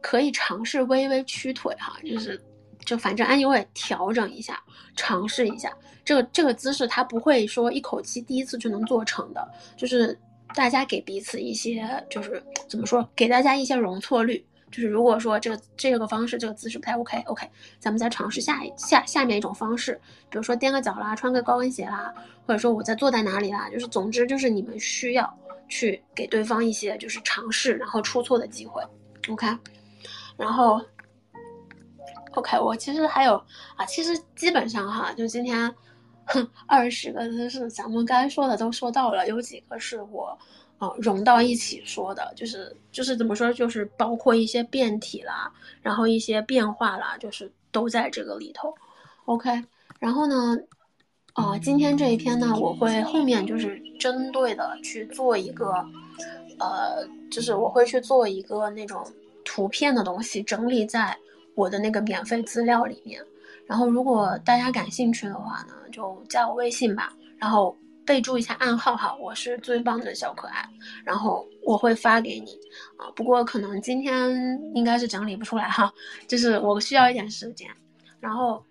[0.00, 2.40] 可以尝试微微屈腿哈，就是
[2.84, 4.62] 就反正安妮会调整一下，
[4.96, 5.72] 尝试一下
[6.04, 9.46] 这个这个姿势，他不会说一口气第一次就能做成的，
[9.76, 10.18] 就是
[10.54, 14.44] 大家给彼此一些，就是怎么说，给大家一些容错率。
[14.70, 17.44] 就是如果说这个这个方式这个姿势不太 OK，OK，
[17.80, 22.14] 咱们再尝试下一下下面一种方式，比如说踮个脚啦，穿个高跟鞋啦，
[22.46, 25.38] 或者说我在坐在哪里啦，就是总之就是你们需要
[25.68, 28.80] 去给对方一些就是尝试然后出错的机会
[29.28, 29.48] ，OK，
[30.36, 30.80] 然后
[32.34, 33.34] OK，我其实还有
[33.74, 35.74] 啊，其实基本上哈，就今天
[36.66, 40.36] 二十个姿势，咱们该说的都说到了，有几个是我。
[40.78, 45.52] 啊，融到一起说的，就是就是怎么说，就是包括一些变体啦，
[45.82, 48.74] 然后一些变化啦，就是都在这个里头。
[49.26, 49.62] OK，
[49.98, 50.58] 然后呢，
[51.34, 55.70] 啊，今天这一篇呢，我会后面就是针对的去做一个，
[56.58, 59.06] 呃，就是我会去做一个那种
[59.44, 61.14] 图片的东西，整理在
[61.54, 63.22] 我的那个免费资料里面。
[63.70, 67.12] 然后如果大家感兴趣的话呢，就加我微信吧。
[67.38, 67.76] 然后。
[68.06, 70.68] 备注一下暗号哈，我是最棒的小可爱，
[71.04, 72.58] 然后我会发给你
[72.96, 73.06] 啊。
[73.14, 75.92] 不过可能今天应该是整理不出来哈，
[76.26, 77.68] 就是我需要一点时间。
[78.18, 78.64] 然后，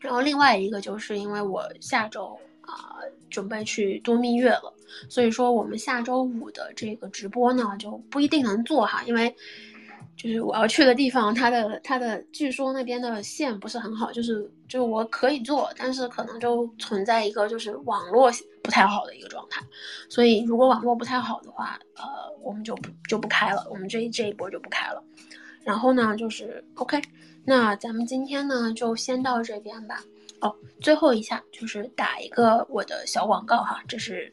[0.00, 2.96] 然后另外一个就是因为我下周啊
[3.28, 4.72] 准备去度蜜月了，
[5.10, 9.34] 所以说我们下周五的这个直播呢就不一定能做哈，因为。
[10.22, 18.30] 就是我要去的地方，它的它的据说那边的线不是很好，就是就我可以做，但是可能就存在一个就是网络
[18.62, 19.60] 不太好的一个状态，
[20.08, 22.04] 所以如果网络不太好的话，呃，
[22.40, 25.02] 我们就不就不开了，我们这这一波就不开了。
[25.64, 27.02] 然后呢，就是 OK，
[27.44, 30.04] 那咱们今天呢就先到这边吧。
[30.40, 34.32] 哦，最后一下就是打一个我的小广告哈，这是。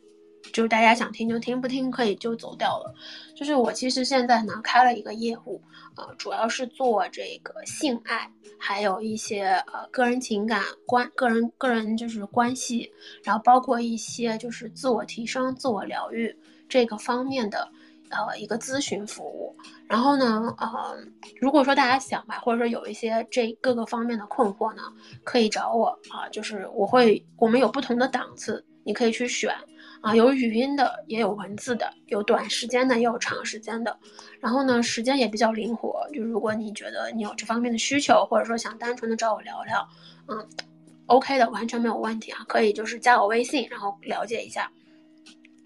[0.54, 2.94] 就是大家想听就听，不听可以就走掉了。
[3.36, 5.62] 就是我其实现在呢开了一个业务，
[5.96, 12.92] 呃，主要是做这个性爱，还有一些呃个人情感关、个人个人就是关系，
[13.24, 16.36] 然后包括一些就是自我提升、自我疗愈
[16.68, 17.70] 这个方面的
[18.10, 19.56] 呃一个咨询服务。
[19.88, 20.98] 然后呢，呃，
[21.40, 24.84] 如果说大家想吧，或者说有一些这各个方面的困惑呢，
[25.24, 29.54] 可以找我啊，就是我会我们有不同的档次，你可以去选。
[30.02, 33.98] 啊，有语音的，也有文字的，有短时间的，也有长时间的。
[34.40, 36.08] 然后呢，时间也比较灵活。
[36.14, 39.86] 就如果你觉得你有这方面的需求，或者说想单纯的找我聊聊，
[40.28, 40.48] 嗯
[41.08, 44.72] ，OK 的，完全没有问题啊，可以就是加我微信，然后了解一下。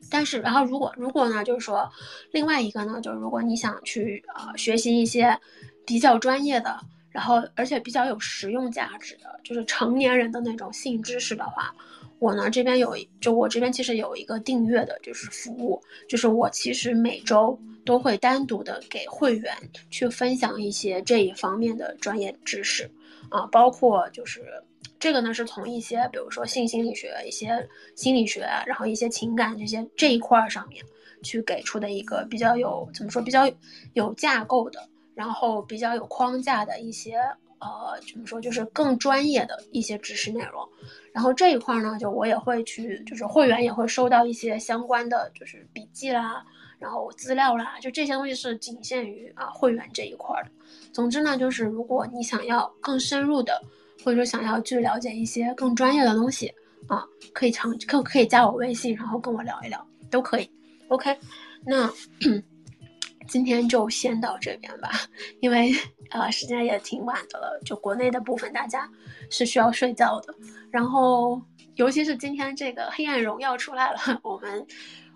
[0.10, 1.88] 但是，然后如果如果呢，就是说
[2.32, 5.40] 另外一个呢，就是如果你想去啊学习一些
[5.86, 6.80] 比较专业的，
[7.10, 11.74] 然后而且比较有实用价值的，就是成年人的那种性知识的话。
[12.24, 19.54] 我呢这边有，就我这边其实有一个订阅的，就是服务，就是我其实每周都会单独的给会员
[19.90, 22.90] 去分享一些这一方面的专业知识，
[23.30, 24.42] 啊，包括就是
[24.98, 30.82] 这个呢是从一些比如说性心理学、一些心理学，然后一些情感这些这一块上面
[31.24, 33.52] 去给出的一个比较有怎么说比较
[33.96, 37.18] 有架构的，然后比较有框架的一些。
[37.66, 40.68] 呃，怎么说，就是更专业的一些知识内容，
[41.14, 46.43] 然后这一块呢，就我也会去，就是会员也会收到一些相关的，就是笔记啦，
[46.80, 50.49] 然后资料啦，就这些东西是仅限于啊会员这一块的。
[50.91, 53.61] 总之呢，就是如果你想要更深入的，
[54.03, 56.51] 或者说想要去了解一些更专业的东西
[56.88, 60.49] 啊，可以尝可可以加我微信，然后跟我聊一聊，都可以。
[60.88, 61.16] OK，
[61.66, 61.89] 那。
[63.28, 64.91] 今天就先到这边吧，
[65.40, 65.74] 因为
[66.10, 68.90] 呃时间也挺晚的了，就国内的部分大家
[69.30, 70.34] 是需要睡觉的。
[70.72, 71.41] 然后
[71.76, 74.66] 尤其是今天这个《黑暗荣耀》出来了， 我们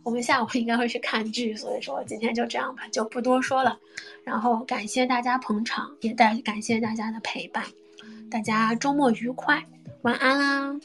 [0.03, 3.77] 我们下午应该会去看剧，所以说今天就这样吧，就不多说了。
[4.23, 7.63] 然后感谢大家捧场，也带感谢大家的陪伴，
[8.29, 9.63] 大家周末愉快，
[10.01, 10.79] 晚安啦。